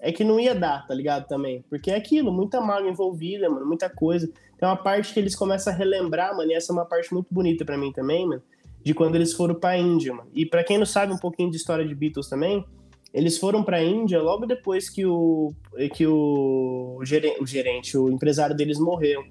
[0.00, 1.26] é que não ia dar, tá ligado?
[1.28, 1.64] Também.
[1.70, 4.28] Porque é aquilo, muita mágoa envolvida, mano, muita coisa.
[4.58, 7.28] Tem uma parte que eles começam a relembrar, mano, e essa é uma parte muito
[7.30, 8.42] bonita para mim também, mano,
[8.82, 10.28] de quando eles foram pra Índia, mano.
[10.34, 12.64] E para quem não sabe um pouquinho de história de Beatles também,
[13.12, 15.52] eles foram para a Índia logo depois que o
[15.92, 19.22] que o gerente, o gerente, o empresário deles morreu.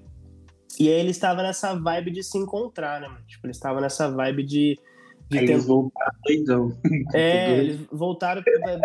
[0.80, 3.08] E aí ele estava nessa vibe de se encontrar, né?
[3.28, 4.78] Tipo, ele estava nessa vibe de
[5.40, 5.52] de ter...
[5.52, 6.78] Eles voltaram doidão.
[7.14, 8.42] É, eles voltaram.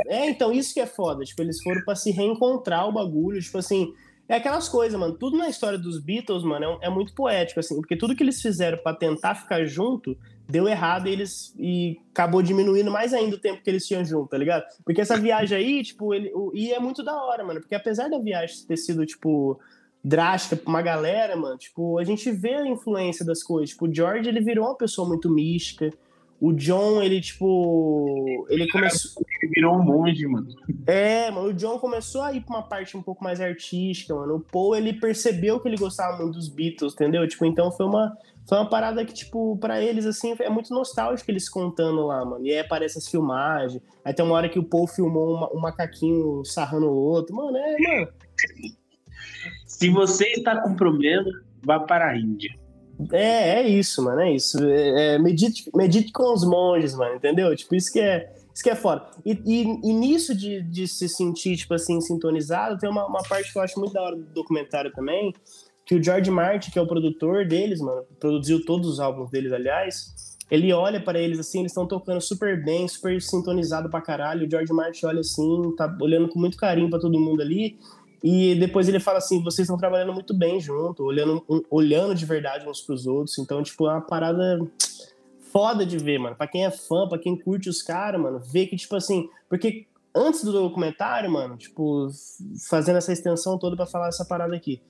[0.07, 1.23] É, então, isso que é foda.
[1.23, 3.41] Tipo, eles foram para se reencontrar o bagulho.
[3.41, 3.93] Tipo assim,
[4.27, 5.17] é aquelas coisas, mano.
[5.17, 7.75] Tudo na história dos Beatles, mano, é, é muito poético, assim.
[7.75, 10.17] Porque tudo que eles fizeram para tentar ficar junto
[10.49, 14.29] deu errado e eles e acabou diminuindo mais ainda o tempo que eles tinham junto,
[14.29, 14.63] tá ligado?
[14.83, 18.09] Porque essa viagem aí, tipo, ele, o, e é muito da hora, mano, porque apesar
[18.09, 19.59] da viagem ter sido, tipo,
[20.03, 23.69] drástica pra uma galera, mano, tipo, a gente vê a influência das coisas.
[23.69, 25.91] Tipo, o George, ele virou uma pessoa muito mística.
[26.41, 28.45] O John, ele, tipo.
[28.49, 29.23] Ele começou.
[29.41, 30.47] Ele virou um monge, mano.
[30.87, 31.49] É, mano.
[31.49, 34.35] O John começou a ir pra uma parte um pouco mais artística, mano.
[34.35, 37.27] O Paul, ele percebeu que ele gostava muito dos Beatles, entendeu?
[37.27, 41.29] Tipo, então foi uma, foi uma parada que, tipo, para eles, assim, é muito nostálgico
[41.29, 42.45] eles contando lá, mano.
[42.45, 43.81] E aí aparece as filmagens.
[44.05, 47.35] Aí tem uma hora que o Paul filmou uma, um macaquinho sarrando o outro.
[47.35, 48.07] Mano, é, mano.
[49.65, 51.29] Se você está com problema,
[51.61, 52.58] vá para a Índia.
[53.11, 54.61] É, é isso, mano, é isso.
[54.63, 57.55] É, é, medite, medite com os monges, mano, entendeu?
[57.55, 59.05] Tipo, isso que é, isso que é foda.
[59.25, 63.51] E, e, e nisso de, de se sentir, tipo assim, sintonizado, tem uma, uma parte
[63.51, 65.33] que eu acho muito da hora do documentário também,
[65.85, 69.51] que o George Martin, que é o produtor deles, mano, produziu todos os álbuns deles,
[69.51, 74.47] aliás, ele olha para eles assim, eles estão tocando super bem, super sintonizado pra caralho.
[74.47, 77.77] O George Martin olha assim, tá olhando com muito carinho para todo mundo ali.
[78.23, 82.25] E depois ele fala assim: vocês estão trabalhando muito bem junto, olhando, um, olhando de
[82.25, 83.37] verdade uns pros outros.
[83.37, 84.59] Então, tipo, é uma parada
[85.51, 86.35] foda de ver, mano.
[86.35, 89.29] Pra quem é fã, pra quem curte os caras, mano, ver que, tipo assim.
[89.47, 92.09] Porque antes do documentário, mano, tipo,
[92.69, 94.81] fazendo essa extensão toda para falar essa parada aqui.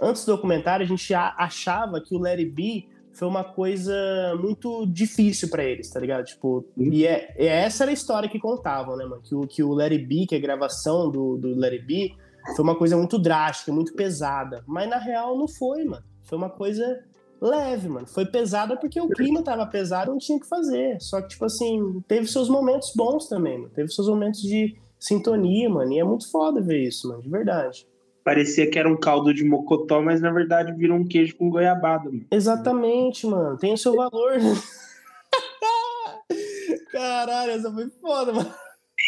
[0.00, 3.94] Antes do documentário, a gente achava que o Larry B foi uma coisa
[4.40, 6.24] muito difícil para eles, tá ligado?
[6.24, 9.22] Tipo, e é, é, essa era a história que contavam, né, mano?
[9.22, 12.14] Que o, que o Larry B, que é a gravação do, do Larry B,
[12.54, 14.62] foi uma coisa muito drástica, muito pesada.
[14.66, 16.04] Mas na real não foi, mano.
[16.22, 17.02] Foi uma coisa
[17.40, 18.06] leve, mano.
[18.06, 21.00] Foi pesada porque o clima tava pesado, não tinha que fazer.
[21.00, 23.70] Só que, tipo assim, teve seus momentos bons também, mano.
[23.70, 25.92] Teve seus momentos de sintonia, mano.
[25.92, 27.86] E é muito foda ver isso, mano, de verdade.
[28.22, 32.10] Parecia que era um caldo de mocotó, mas na verdade virou um queijo com goiabada.
[32.10, 32.26] Mano.
[32.30, 33.58] Exatamente, mano.
[33.58, 34.38] Tem o seu valor.
[34.38, 34.54] Né?
[36.90, 38.54] Caralho, essa foi foda, mano.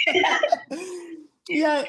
[1.49, 1.87] e aí...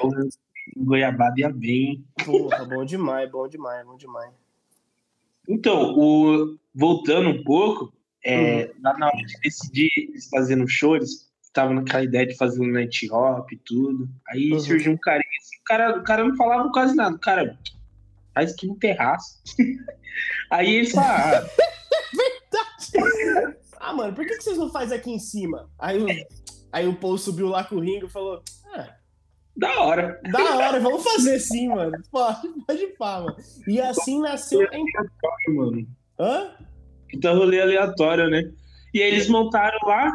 [0.76, 2.04] Goiabada ia bem.
[2.24, 4.32] Porra, bom demais, bom demais, bom demais.
[5.48, 6.58] Então, o...
[6.74, 7.92] voltando um pouco,
[8.24, 8.82] é, uhum.
[8.82, 9.90] lá na hora de decidir
[10.30, 14.08] fazendo shows, tava naquela ideia de fazer um night hop e tudo.
[14.28, 14.60] Aí uhum.
[14.60, 17.16] surgiu um carinha assim, o cara, o cara não falava quase nada.
[17.16, 17.58] O cara,
[18.34, 19.40] faz aqui no terraço.
[20.50, 21.38] Aí ele fala.
[21.38, 21.48] Ah,
[22.14, 23.58] Verdade!
[23.80, 25.70] Ah, mano, por que, que vocês não fazem aqui em cima?
[25.78, 26.06] Aí o,
[26.72, 28.42] aí o Paul subiu lá com o Ringo e falou:
[28.74, 28.94] ah,
[29.58, 30.20] da hora.
[30.30, 31.98] Da hora, vamos fazer sim, mano.
[32.12, 33.36] Pode, pode pá, mano.
[33.66, 34.60] E assim nasceu.
[35.48, 35.84] Mano.
[36.18, 36.50] Hã?
[37.12, 38.50] Então rolê aleatório, né?
[38.94, 40.12] E aí eles montaram lá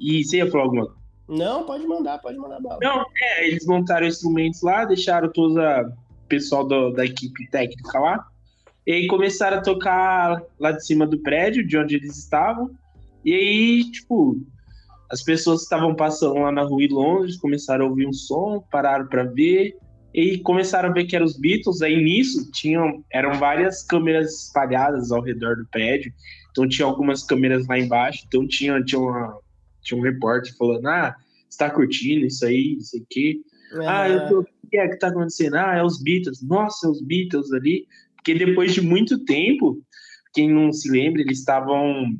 [0.00, 1.00] e você ia falar alguma coisa?
[1.28, 2.78] Não, pode mandar, pode mandar bala.
[2.82, 8.26] Não, é, eles montaram instrumentos lá, deixaram todo o pessoal do, da equipe técnica lá.
[8.86, 12.70] E aí começaram a tocar lá de cima do prédio, de onde eles estavam.
[13.24, 14.38] E aí, tipo,
[15.10, 19.06] as pessoas estavam passando lá na rua em Londres começaram a ouvir um som, pararam
[19.08, 19.76] para ver
[20.14, 21.82] e começaram a ver que eram os Beatles.
[21.82, 26.12] Aí nisso tinham eram várias câmeras espalhadas ao redor do prédio.
[26.50, 28.24] Então tinha algumas câmeras lá embaixo.
[28.26, 29.36] Então tinha tinha uma
[29.82, 31.16] tinha um repórter falando: ah,
[31.48, 33.40] você tá curtindo isso aí, isso aqui.
[33.72, 33.86] É.
[33.86, 34.40] Ah, eu tô.
[34.40, 35.54] O que é que tá acontecendo?
[35.54, 36.42] Ah, é os Beatles.
[36.42, 37.86] Nossa, é os Beatles ali.
[38.14, 39.82] Porque depois de muito tempo,
[40.32, 42.14] quem não se lembra, eles estavam.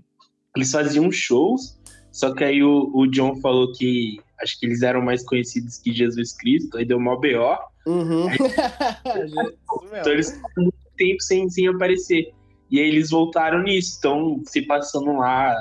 [0.57, 1.80] Eles faziam shows,
[2.13, 5.93] só que aí o, o John falou que acho que eles eram mais conhecidos que
[5.93, 7.59] Jesus Cristo, aí deu mó BO.
[7.87, 8.29] Uhum.
[8.29, 8.37] Aí,
[10.01, 12.33] então eles estavam muito tempo sem, sem aparecer.
[12.71, 15.55] E aí eles voltaram nisso, estão se passando lá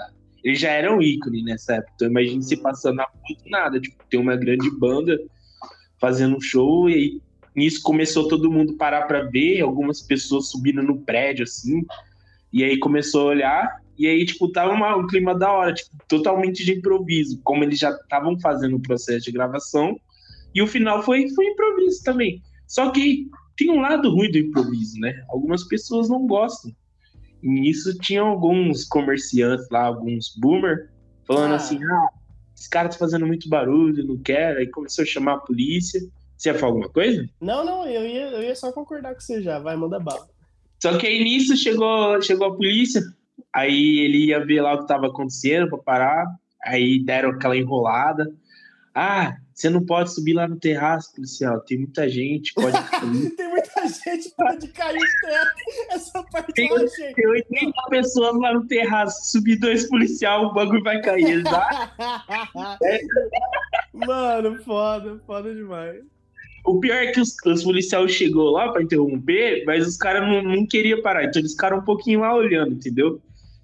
[0.43, 1.91] eles já eram ícone nessa época.
[1.95, 3.79] Então imagine se passando na rua nada.
[3.79, 5.19] Tipo, tem uma grande banda
[5.99, 7.21] fazendo um show e aí,
[7.55, 11.85] nisso começou todo mundo parar para ver, algumas pessoas subindo no prédio, assim.
[12.53, 15.91] E aí começou a olhar, e aí, tipo, tava uma, um clima da hora, tipo,
[16.07, 19.99] totalmente de improviso, como eles já estavam fazendo o processo de gravação.
[20.55, 22.41] E o final foi, foi improviso também.
[22.65, 23.27] Só que
[23.57, 25.21] tem um lado ruim do improviso, né?
[25.27, 26.71] Algumas pessoas não gostam.
[27.43, 30.89] E nisso tinha alguns comerciantes lá, alguns boomer,
[31.27, 31.57] falando ah.
[31.57, 32.07] assim: ah,
[32.55, 34.59] esse cara tá fazendo muito barulho, não quero.
[34.59, 35.99] Aí começou a chamar a polícia.
[36.37, 37.27] Você ia falar alguma coisa?
[37.41, 40.25] Não, não, eu ia, eu ia só concordar com você já, vai, manda bala.
[40.81, 43.01] Só que aí nisso chegou, chegou a polícia,
[43.53, 46.27] aí ele ia ver lá o que tava acontecendo pra parar,
[46.63, 48.31] aí deram aquela enrolada.
[48.93, 51.59] Ah, você não pode subir lá no terraço, policial.
[51.61, 52.71] Tem muita gente, pode
[53.35, 55.91] Tem muita gente, pode cair o teto.
[55.91, 57.13] Essa parte tem, eu achei.
[57.13, 59.31] Tem 80 pessoas lá no terraço.
[59.31, 61.43] Subir dois policiais, o bagulho vai cair.
[61.43, 61.93] Tá?
[62.83, 62.99] é.
[63.93, 66.03] Mano, foda, foda demais.
[66.65, 70.41] O pior é que os, os policiais chegou lá para interromper, mas os caras não,
[70.41, 71.25] não queriam parar.
[71.25, 73.21] Então eles ficaram um pouquinho lá olhando, entendeu?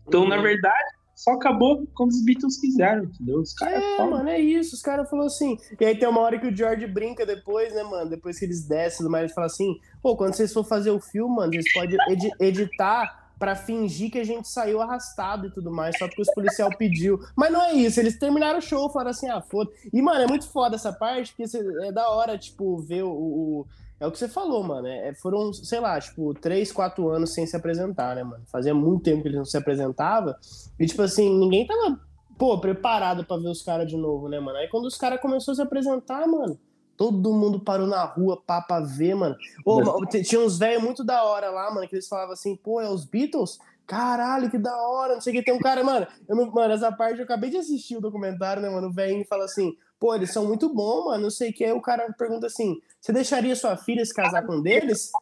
[0.08, 0.30] Então, uhum.
[0.30, 3.40] na verdade, só acabou quando os Beatles quiseram, entendeu?
[3.40, 4.12] Os caras é, falam.
[4.12, 4.76] mano, é isso.
[4.76, 5.58] Os caras falaram assim.
[5.80, 8.10] E aí tem uma hora que o George brinca depois, né, mano?
[8.10, 11.36] Depois que eles descem, mas ele fala assim: pô, quando vocês for fazer o filme,
[11.36, 15.98] mano, vocês podem ed editar para fingir que a gente saiu arrastado e tudo mais,
[15.98, 17.20] só porque os policial pediu.
[17.36, 19.70] Mas não é isso, eles terminaram o show, falaram assim, ah, foda.
[19.92, 23.68] E, mano, é muito foda essa parte, porque é da hora, tipo, ver o, o
[24.06, 24.88] é o que você falou, mano.
[24.88, 28.44] É, foram, sei lá, tipo, três, quatro anos sem se apresentar, né, mano?
[28.48, 30.38] Fazia muito tempo que eles não se apresentava.
[30.80, 32.00] E, tipo assim, ninguém tava,
[32.38, 34.58] pô, preparado para ver os caras de novo, né, mano?
[34.58, 36.60] Aí quando os caras começaram a se apresentar, mano,
[36.98, 39.36] todo mundo parou na rua pá, pra ver, mano.
[39.66, 42.90] Ô, tinha uns velhos muito da hora lá, mano, que eles falavam assim, pô, é
[42.90, 43.60] os Beatles?
[43.86, 45.44] Caralho, que da hora, não sei o que.
[45.44, 48.62] Tem um cara, mano, eu não, mano, essa parte eu acabei de assistir o documentário,
[48.62, 48.88] né, mano?
[48.88, 51.64] O velho fala assim, pô, eles são muito bons, mano, não sei o que.
[51.64, 55.12] Aí o cara pergunta assim: você deixaria sua filha se casar com um deles?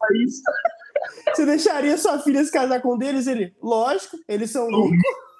[1.36, 3.28] Você deixaria sua filha se casar com um deles?
[3.28, 4.94] Ele, lógico, eles são loucos.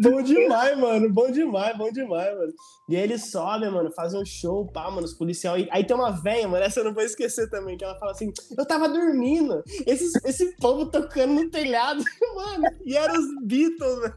[0.00, 1.12] bom demais, mano.
[1.12, 2.52] Bom demais, bom demais, mano.
[2.88, 5.66] E aí eles sobem, mano, fazem um show, pá, mano, os policiais.
[5.70, 8.32] Aí tem uma velha, mano, essa eu não vou esquecer também, que ela fala assim:
[8.56, 12.02] eu tava dormindo, esse, esse povo tocando no telhado,
[12.34, 14.14] mano, e eram os Beatles, mano.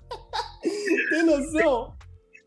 [1.09, 1.98] Tem noção?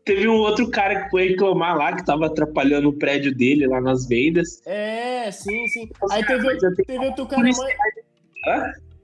[0.05, 3.79] Teve um outro cara que foi reclamar lá, que tava atrapalhando o prédio dele lá
[3.79, 4.61] nas vendas.
[4.65, 5.89] É, sim, sim.
[6.11, 7.57] Aí teve, teve outro cara mais.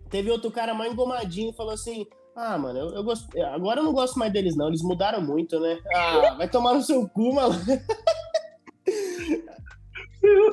[0.10, 3.28] Teve outro cara mais engomadinho falou assim: ah, mano, eu, eu gosto.
[3.54, 4.68] Agora eu não gosto mais deles, não.
[4.68, 5.80] Eles mudaram muito, né?
[5.94, 7.56] Ah, vai tomar no seu cu, mano.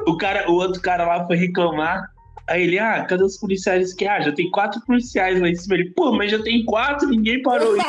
[0.06, 2.08] O, cara, o outro cara lá foi reclamar.
[2.48, 5.74] Aí ele, ah, cadê os policiais que ah, já tem quatro policiais lá em cima.
[5.74, 7.74] Ele, pô, mas já tem quatro, ninguém parou.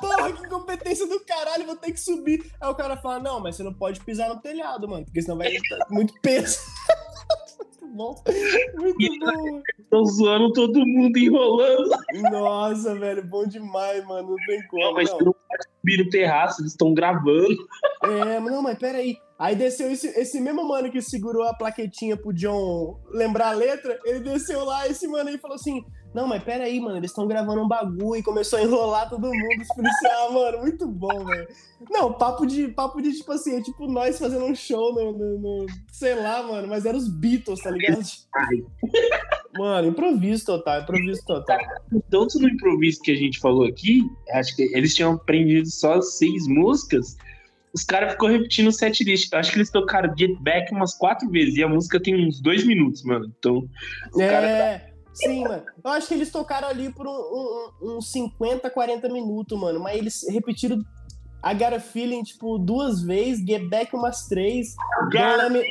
[0.00, 2.44] Porra, que competência do caralho, vou ter que subir.
[2.60, 5.38] Aí o cara fala, não, mas você não pode pisar no telhado, mano, porque senão
[5.38, 5.50] vai
[5.90, 6.58] muito peso.
[7.58, 8.22] muito bom.
[8.74, 9.62] Muito bom.
[9.90, 11.90] Tô zoando todo mundo enrolando.
[12.30, 14.30] Nossa, velho, bom demais, mano.
[14.30, 14.82] Não tem como.
[14.82, 15.18] Não, mas não.
[15.18, 17.56] não pode subir no terraço, eles estão gravando.
[18.04, 19.16] É, mas não, mas peraí.
[19.38, 23.98] Aí desceu esse, esse mesmo mano que segurou a plaquetinha pro John lembrar a letra,
[24.04, 25.84] ele desceu lá, esse mano aí falou assim:
[26.14, 29.28] Não, mas pera aí, mano, eles estão gravando um bagulho e começou a enrolar todo
[29.28, 31.48] mundo, os policiais, mano, muito bom, velho.
[31.90, 35.38] Não, papo de, papo de, tipo assim, é tipo nós fazendo um show no, no,
[35.38, 38.00] no sei lá, mano, mas eram os Beatles, tá ligado?
[39.56, 41.58] Mano, improviso total, improviso total.
[42.10, 46.46] Tanto no improviso que a gente falou aqui, acho que eles tinham aprendido só seis
[46.46, 47.16] músicas
[47.72, 49.32] os caras ficou repetindo o set list.
[49.32, 52.40] Eu acho que eles tocaram Get Back umas quatro vezes e a música tem uns
[52.40, 53.32] dois minutos, mano.
[53.38, 53.68] Então.
[54.18, 54.28] É.
[54.28, 54.87] Cara...
[55.18, 55.64] Sim, mano.
[55.82, 59.80] Eu acho que eles tocaram ali por uns um, um, um 50, 40 minutos, mano.
[59.80, 60.78] Mas eles repetiram
[61.42, 64.74] Got a Feeling, tipo, duas vezes, Get Back umas três,
[65.12, 65.62] Don't Let Me,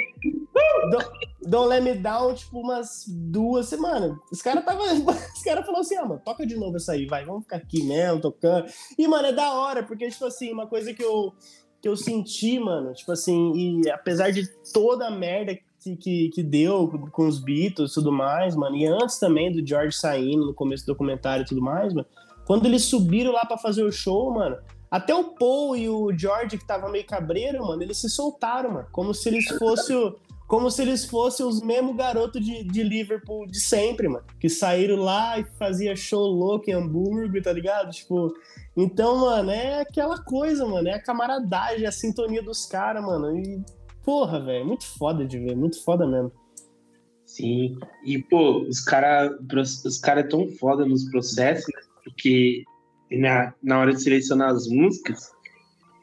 [0.89, 1.05] don't,
[1.41, 4.17] don't let me Down, tipo, umas duas semanas.
[4.31, 4.83] Os caras tava.
[5.35, 7.83] Os caras falaram assim, ah, mano, toca de novo essa aí, vai, vamos ficar aqui
[7.83, 8.65] mesmo, tocando.
[8.97, 11.33] E, mano, é da hora, porque, tipo assim, uma coisa que eu,
[11.81, 15.57] que eu senti, mano, tipo assim, e apesar de toda a merda
[15.95, 19.95] que, que, deu com os Beatles e tudo mais, mano, e antes também do George
[19.95, 22.07] saindo no começo do documentário e tudo mais, mano,
[22.45, 24.57] quando eles subiram lá para fazer o show, mano,
[24.89, 28.87] até o Paul e o George, que tava meio cabreiro, mano, eles se soltaram, mano,
[28.91, 30.13] como se eles fossem
[30.47, 34.23] como se eles fossem os mesmos garotos de, de Liverpool de sempre, mano.
[34.39, 37.91] Que saíram lá e fazia show louco em Hamburgo, tá ligado?
[37.91, 38.33] Tipo,
[38.75, 40.87] então, mano, é aquela coisa, mano.
[40.87, 43.37] É a camaradagem, a sintonia dos caras, mano.
[43.37, 43.61] E,
[44.07, 46.31] porra, velho, muito foda de ver, muito foda mesmo.
[47.25, 49.37] Sim, e, pô, os caras
[49.85, 51.81] os cara é tão foda nos processos, né?
[52.05, 52.63] porque
[53.11, 55.29] na, na hora de selecionar as músicas,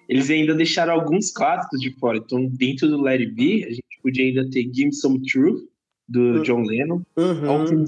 [0.06, 2.18] eles ainda deixaram alguns clássicos de fora.
[2.18, 5.64] Então, dentro do Let It Be, a gente podia ainda ter Give Me Some Truth,
[6.06, 6.42] do uhum.
[6.42, 7.86] John Lennon, uhum.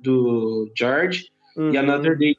[0.00, 1.72] do George, uhum.
[1.72, 2.36] e Another Day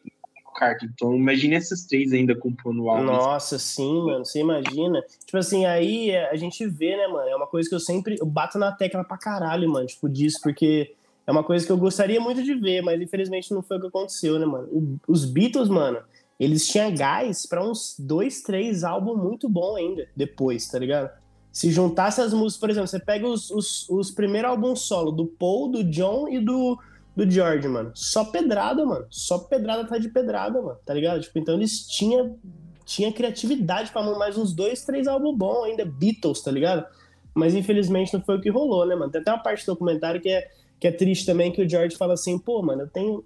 [0.55, 0.89] Carter.
[0.93, 3.03] Então, imagine essas três ainda compondo o álbum.
[3.03, 5.03] Nossa, sim, mano, você imagina.
[5.25, 8.15] Tipo assim, aí é, a gente vê, né, mano, é uma coisa que eu sempre
[8.19, 10.93] eu bato na tecla pra caralho, mano, tipo, disso, porque
[11.27, 13.87] é uma coisa que eu gostaria muito de ver, mas infelizmente não foi o que
[13.87, 14.99] aconteceu, né, mano.
[15.07, 15.99] Os Beatles, mano,
[16.39, 21.09] eles tinham gás para uns dois, três álbuns muito bom ainda, depois, tá ligado?
[21.51, 25.25] Se juntasse as músicas, por exemplo, você pega os, os, os primeiros álbuns solo do
[25.25, 26.77] Paul, do John e do,
[27.16, 27.91] do George, mano.
[27.95, 29.05] Só pedrada, mano.
[29.09, 30.78] Só pedrada tá de pedrada, mano.
[30.86, 31.22] Tá ligado?
[31.22, 32.38] Tipo, então eles tinham
[32.86, 36.86] tinha criatividade para mais uns dois, três álbuns bons ainda, Beatles, tá ligado?
[37.34, 39.11] Mas infelizmente não foi o que rolou, né, mano?
[39.11, 40.47] Tem até uma parte do documentário que é,
[40.80, 43.26] que é triste também, que o George fala assim, pô, mano, eu tenho,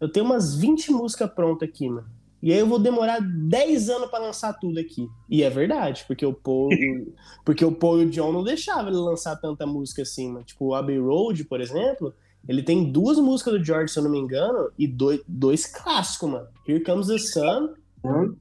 [0.00, 2.08] eu tenho umas 20 músicas prontas aqui, mano.
[2.42, 5.08] E aí eu vou demorar 10 anos para lançar tudo aqui.
[5.28, 6.70] E é verdade, porque o Paul,
[7.44, 10.44] porque o Paul e o John não deixavam ele lançar tanta música assim, mano.
[10.44, 12.14] Tipo, o Abbey Road, por exemplo,
[12.48, 16.30] ele tem duas músicas do George, se eu não me engano, e dois, dois clássicos,
[16.30, 16.46] mano.
[16.66, 17.74] Here Comes the Sun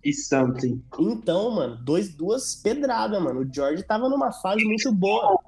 [0.04, 0.84] e Something.
[1.00, 3.42] Então, mano, dois, duas pedradas, mano.
[3.42, 5.40] O George tava numa fase muito boa.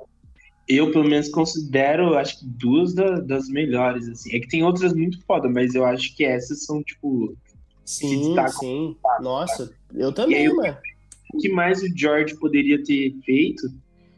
[0.67, 4.35] Eu, pelo menos, considero, acho que duas da, das melhores, assim.
[4.35, 7.37] É que tem outras muito foda, mas eu acho que essas são, tipo,
[7.87, 8.97] Sim, sim.
[9.21, 10.77] Nossa, eu também, aí, mano.
[11.33, 13.69] O que mais o George poderia ter feito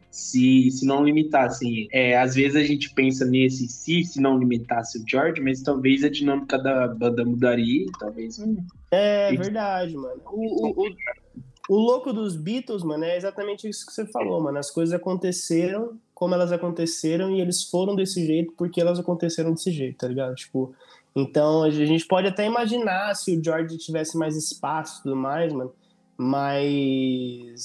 [0.09, 1.87] se, se não limitassem?
[1.91, 6.03] É, às vezes a gente pensa nesse se, se não limitasse o George, mas talvez
[6.03, 8.39] a dinâmica da banda mudaria, talvez.
[8.39, 8.57] Hum,
[8.91, 10.21] é verdade, mano.
[10.25, 10.95] O, o, o,
[11.69, 14.57] o louco dos Beatles, mano, é exatamente isso que você falou, mano.
[14.57, 19.71] As coisas aconteceram como elas aconteceram e eles foram desse jeito porque elas aconteceram desse
[19.71, 20.35] jeito, tá ligado?
[20.35, 20.75] Tipo,
[21.15, 25.53] então a gente pode até imaginar se o George tivesse mais espaço e tudo mais,
[25.53, 25.71] mano.
[26.21, 27.61] Mas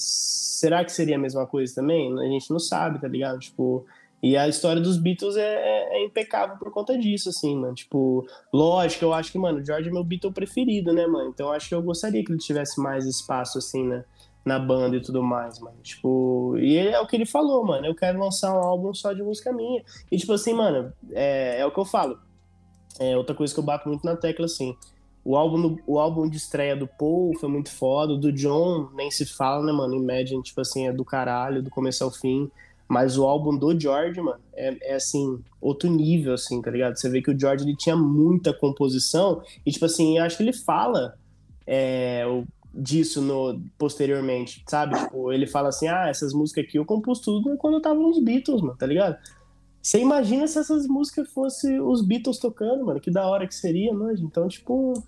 [0.61, 2.17] será que seria a mesma coisa também?
[2.17, 3.37] A gente não sabe, tá ligado?
[3.37, 3.85] Tipo,
[4.23, 7.75] E a história dos Beatles é, é, é, impecável por conta disso, assim, mano.
[7.75, 11.29] Tipo, lógico, eu acho que, mano, o George é meu Beatle preferido, né, mano?
[11.29, 14.05] Então eu acho que eu gostaria que ele tivesse mais espaço, assim, né?
[14.45, 15.77] Na banda e tudo mais, mano.
[15.83, 17.85] Tipo, e é o que ele falou, mano.
[17.85, 19.83] Eu quero lançar um álbum só de música minha.
[20.11, 22.17] E, tipo assim, mano, é, é o que eu falo.
[22.99, 24.75] É outra coisa que eu bato muito na tecla, assim.
[25.25, 28.13] O álbum, o álbum de estreia do Paul foi muito foda.
[28.13, 29.95] O do John nem se fala, né, mano?
[29.95, 32.49] Imagine, tipo assim, é do caralho, do começo ao fim.
[32.87, 36.95] Mas o álbum do George, mano, é, é, assim, outro nível, assim, tá ligado?
[36.95, 40.53] Você vê que o George ele tinha muita composição e, tipo assim, acho que ele
[40.53, 41.15] fala
[41.65, 42.23] é,
[42.71, 44.95] disso no, posteriormente, sabe?
[44.95, 48.21] Tipo, ele fala assim: ah, essas músicas aqui eu compus tudo quando eu tava nos
[48.21, 49.17] Beatles, mano, tá ligado?
[49.81, 53.93] Você imagina se essas músicas fossem os Beatles tocando, mano, que da hora que seria,
[53.93, 54.17] mano.
[54.19, 55.03] Então, tipo,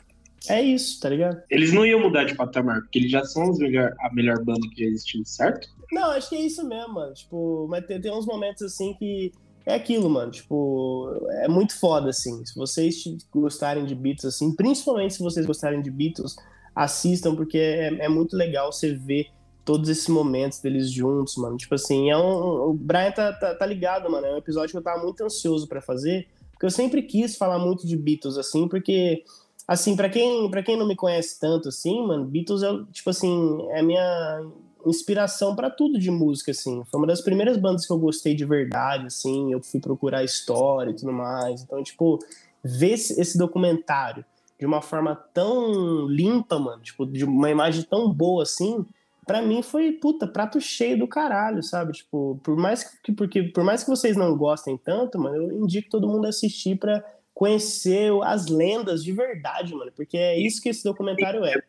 [0.49, 1.41] é isso, tá ligado?
[1.49, 4.83] Eles não iam mudar de patamar, porque eles já são melhor, a melhor banda que
[4.83, 5.67] já existiu, certo?
[5.91, 7.13] Não, acho que é isso mesmo, mano.
[7.13, 9.31] Tipo, mas tem, tem uns momentos assim que
[9.65, 10.31] é aquilo, mano.
[10.31, 12.45] Tipo, é muito foda, assim.
[12.45, 16.35] Se vocês gostarem de Beatles, assim, principalmente se vocês gostarem de Beatles,
[16.73, 19.27] assistam, porque é, é muito legal você ver
[19.67, 21.57] todos esses momentos deles juntos, mano.
[21.57, 22.69] Tipo assim, é um.
[22.69, 24.25] O Brian tá, tá, tá ligado, mano.
[24.25, 26.27] É um episódio que eu tava muito ansioso para fazer.
[26.51, 29.23] Porque eu sempre quis falar muito de Beatles, assim, porque.
[29.67, 33.67] Assim, para quem, pra quem não me conhece tanto, assim, mano, Beatles é, tipo assim,
[33.71, 34.41] é a minha
[34.85, 36.83] inspiração para tudo de música, assim.
[36.85, 39.51] Foi uma das primeiras bandas que eu gostei de verdade, assim.
[39.51, 41.61] Eu fui procurar história e tudo mais.
[41.61, 42.19] Então, tipo,
[42.63, 44.23] ver esse documentário
[44.59, 48.85] de uma forma tão limpa, mano, tipo, de uma imagem tão boa assim,
[49.25, 51.91] para mim foi, puta, prato cheio do caralho, sabe?
[51.91, 55.89] Tipo, por mais que, porque, por mais que vocês não gostem tanto, mano, eu indico
[55.89, 57.03] todo mundo assistir para
[57.37, 61.61] conhecer as lendas de verdade, mano, porque é isso que esse documentário é.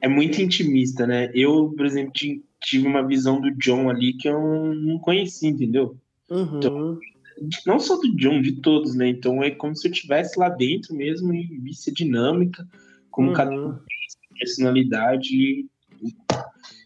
[0.00, 1.30] É muito intimista, né?
[1.34, 2.10] Eu, por exemplo,
[2.62, 5.94] tive uma visão do John ali que eu não conheci, entendeu?
[6.30, 6.56] Uhum.
[6.56, 6.98] Então,
[7.66, 9.08] não só do John, de todos, né?
[9.08, 12.66] Então é como se eu estivesse lá dentro mesmo e visse a dinâmica,
[13.10, 13.34] como uhum.
[13.34, 15.66] cada um tem personalidade.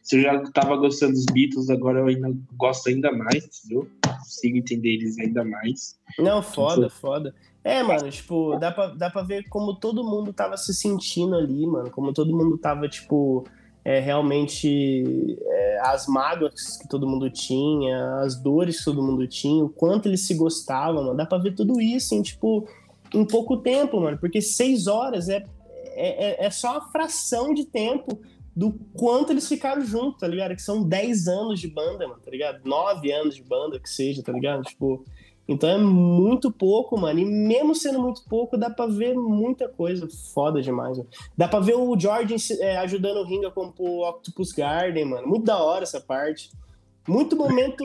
[0.03, 3.89] Se eu já estava gostando dos Beatles, agora eu ainda gosto ainda mais, entendeu?
[4.05, 5.97] Consigo entender eles ainda mais.
[6.19, 7.33] Não, foda, foda.
[7.65, 11.67] É, mano, tipo, dá pra, dá pra ver como todo mundo tava se sentindo ali,
[11.67, 11.91] mano.
[11.91, 13.47] Como todo mundo tava, tipo,
[13.83, 19.65] é, realmente é, as mágoas que todo mundo tinha, as dores que todo mundo tinha,
[19.65, 21.17] o quanto eles se gostavam, mano.
[21.17, 22.69] Dá pra ver tudo isso em, tipo,
[23.15, 24.19] em pouco tempo, mano.
[24.19, 25.43] Porque seis horas é,
[25.95, 28.21] é, é só uma fração de tempo
[28.55, 30.55] do quanto eles ficaram juntos, tá ligado?
[30.55, 32.61] Que são dez anos de banda, mano, tá ligado?
[32.65, 34.63] Nove anos de banda, que seja, tá ligado?
[34.63, 35.03] Tipo,
[35.47, 37.21] então é muito pouco, mano.
[37.21, 40.97] E mesmo sendo muito pouco, dá pra ver muita coisa foda demais.
[40.97, 41.11] Mano.
[41.37, 45.27] Dá pra ver o Jordan é, ajudando o Ring a compor Octopus Garden, mano.
[45.27, 46.51] Muito da hora essa parte.
[47.07, 47.85] Muito momento.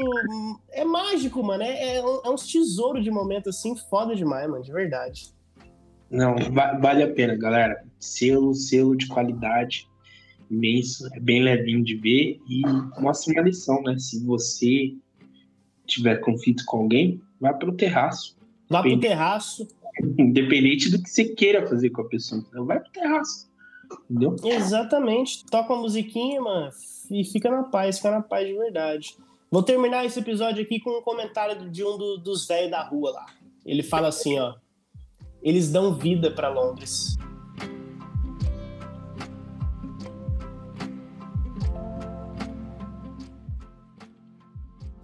[0.72, 1.64] é mágico, mano.
[1.64, 4.64] É, é, é uns tesouros de momento assim, foda demais, mano.
[4.64, 5.34] De verdade.
[6.10, 6.36] Não,
[6.82, 7.84] vale a pena, galera.
[7.99, 9.86] Selo, selo de qualidade
[10.49, 11.07] imenso.
[11.14, 12.62] É bem levinho de ver e
[13.01, 13.97] mostra uma lição, né?
[13.99, 14.95] Se você
[15.86, 18.37] tiver conflito com alguém, Vai pro terraço.
[18.69, 19.67] Vá pro terraço.
[20.17, 22.43] Independente do que você queira fazer com a pessoa.
[22.47, 23.49] Então vai pro terraço.
[24.09, 24.35] Entendeu?
[24.43, 25.45] Exatamente.
[25.45, 26.71] Toca uma musiquinha, mano,
[27.09, 29.17] e fica na paz, fica na paz de verdade.
[29.51, 33.11] Vou terminar esse episódio aqui com um comentário de um do, dos velhos da rua
[33.11, 33.25] lá.
[33.65, 34.55] Ele fala assim, ó.
[35.41, 37.15] Eles dão vida para Londres.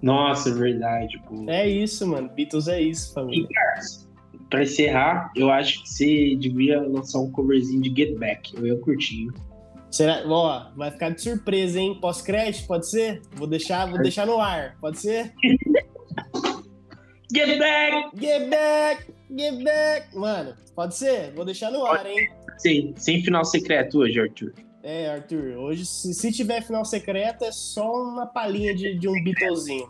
[0.06, 1.20] Nossa, é verdade.
[1.28, 1.50] Pô.
[1.50, 2.30] É isso, mano.
[2.30, 3.48] Beatles é isso, família.
[4.32, 8.56] E, pra encerrar, eu acho que você devia lançar um coverzinho de Get Back.
[8.56, 9.30] Eu ia curtir.
[9.90, 10.22] Será?
[10.28, 11.98] Ó, vai ficar de surpresa, hein?
[12.00, 13.20] Pós-crédito, pode ser?
[13.34, 15.34] Vou deixar, vou deixar no ar, pode ser?
[17.34, 18.12] Get back!
[18.22, 19.14] Get back!
[19.36, 20.16] Get back!
[20.16, 21.34] Mano, pode ser?
[21.34, 22.30] Vou deixar no ar, hein?
[22.60, 24.54] Sim, sem final secreto hoje, Arthur.
[24.88, 29.24] É, Arthur, hoje se, se tiver final secreto é só uma palhinha de, de um
[29.24, 29.90] Beatlezinho.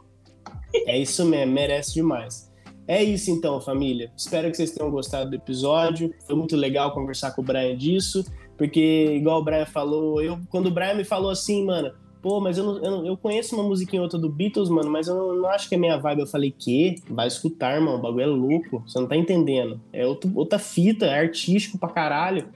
[0.87, 2.49] É isso mesmo, merece demais.
[2.87, 4.09] É isso então, família.
[4.15, 6.15] Espero que vocês tenham gostado do episódio.
[6.25, 8.23] Foi muito legal conversar com o Brian disso,
[8.57, 11.91] porque, igual o Brian falou, eu, quando o Brian me falou assim, mano,
[12.21, 15.15] pô, mas eu, não, eu, eu, conheço uma musiquinha outra do Beatles, mano, mas eu
[15.15, 16.21] não, não, acho que é minha vibe.
[16.21, 16.95] Eu falei, que?
[17.09, 19.81] Vai escutar, mano, o bagulho é louco, você não tá entendendo.
[19.91, 22.47] É outro, outra fita, é artístico pra caralho.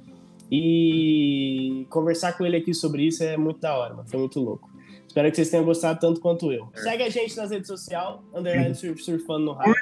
[0.52, 4.08] E conversar com ele aqui sobre isso é muito da hora, mano.
[4.08, 4.70] Foi muito louco.
[5.08, 6.70] Espero que vocês tenham gostado tanto quanto eu.
[6.76, 6.82] É.
[6.82, 9.56] Segue a gente nas redes sociais, underline surfando no.
[9.56, 9.74] Né?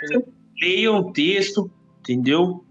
[0.61, 2.65] Leiam o texto, entendeu?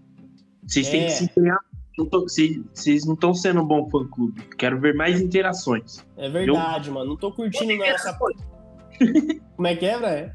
[0.65, 0.91] Vocês é.
[0.91, 1.59] têm que se empenhar.
[1.97, 4.41] Vocês não estão sendo um bom fã clube.
[4.57, 6.05] Quero ver mais interações.
[6.15, 6.93] É verdade, entendeu?
[6.93, 7.09] mano.
[7.11, 8.15] Não tô curtindo nessa.
[9.55, 10.31] Como é que é, velho?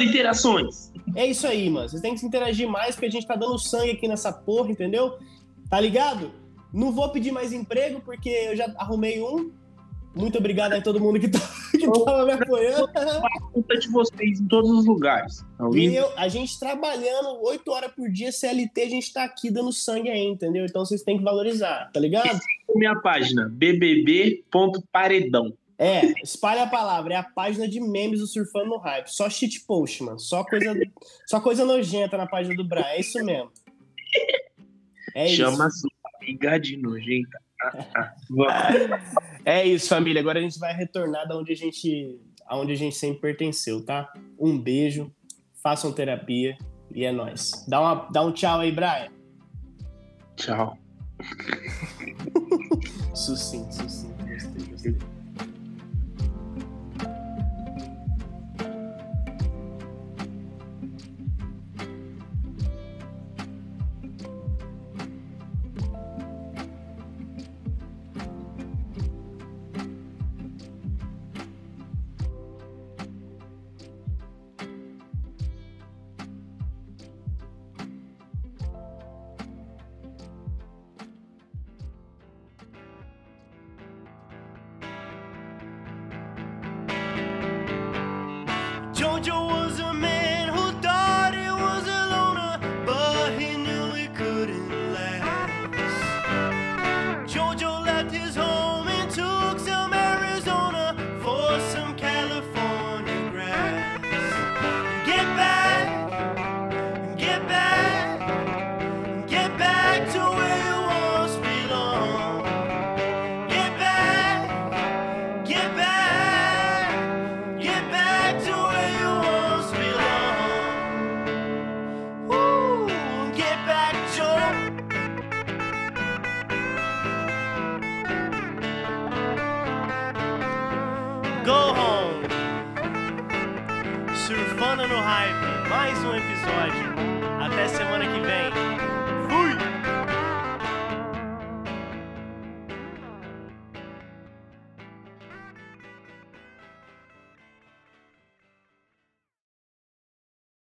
[0.00, 0.92] interações.
[1.14, 1.88] É isso aí, mano.
[1.88, 4.70] Vocês têm que se interagir mais porque a gente tá dando sangue aqui nessa porra,
[4.70, 5.18] entendeu?
[5.68, 6.32] Tá ligado?
[6.76, 9.50] Não vou pedir mais emprego porque eu já arrumei um.
[10.14, 12.86] Muito obrigado a todo mundo que, tá, que tava me apoiando.
[13.50, 15.42] Conta de vocês em todos os lugares.
[15.56, 19.50] Tá e eu, a gente trabalhando oito horas por dia, CLT, a gente tá aqui
[19.50, 20.66] dando sangue aí, entendeu?
[20.66, 22.28] Então vocês têm que valorizar, tá ligado?
[22.28, 22.38] É
[22.74, 25.54] minha página, bbb.paredão.
[25.78, 29.08] É, espalha a palavra, é a página de memes do Surfando no Hype.
[29.08, 30.18] Só shitpost, mano.
[30.18, 30.74] Só coisa,
[31.26, 32.84] só coisa nojenta na página do Brian.
[32.84, 33.50] É isso mesmo.
[35.14, 35.88] É Chama isso.
[36.26, 37.38] Sua amiga de nojenta.
[39.44, 40.20] é isso, família.
[40.20, 44.12] Agora a gente vai retornar da onde a gente, aonde a gente sempre pertenceu, tá?
[44.38, 45.12] Um beijo,
[45.62, 46.56] façam terapia
[46.94, 47.64] e é nóis.
[47.68, 49.08] Dá, uma, dá um tchau aí, Brian.
[50.36, 50.78] Tchau.
[53.14, 54.26] sucinto, sucinto.
[54.26, 55.15] Gostei, gostei.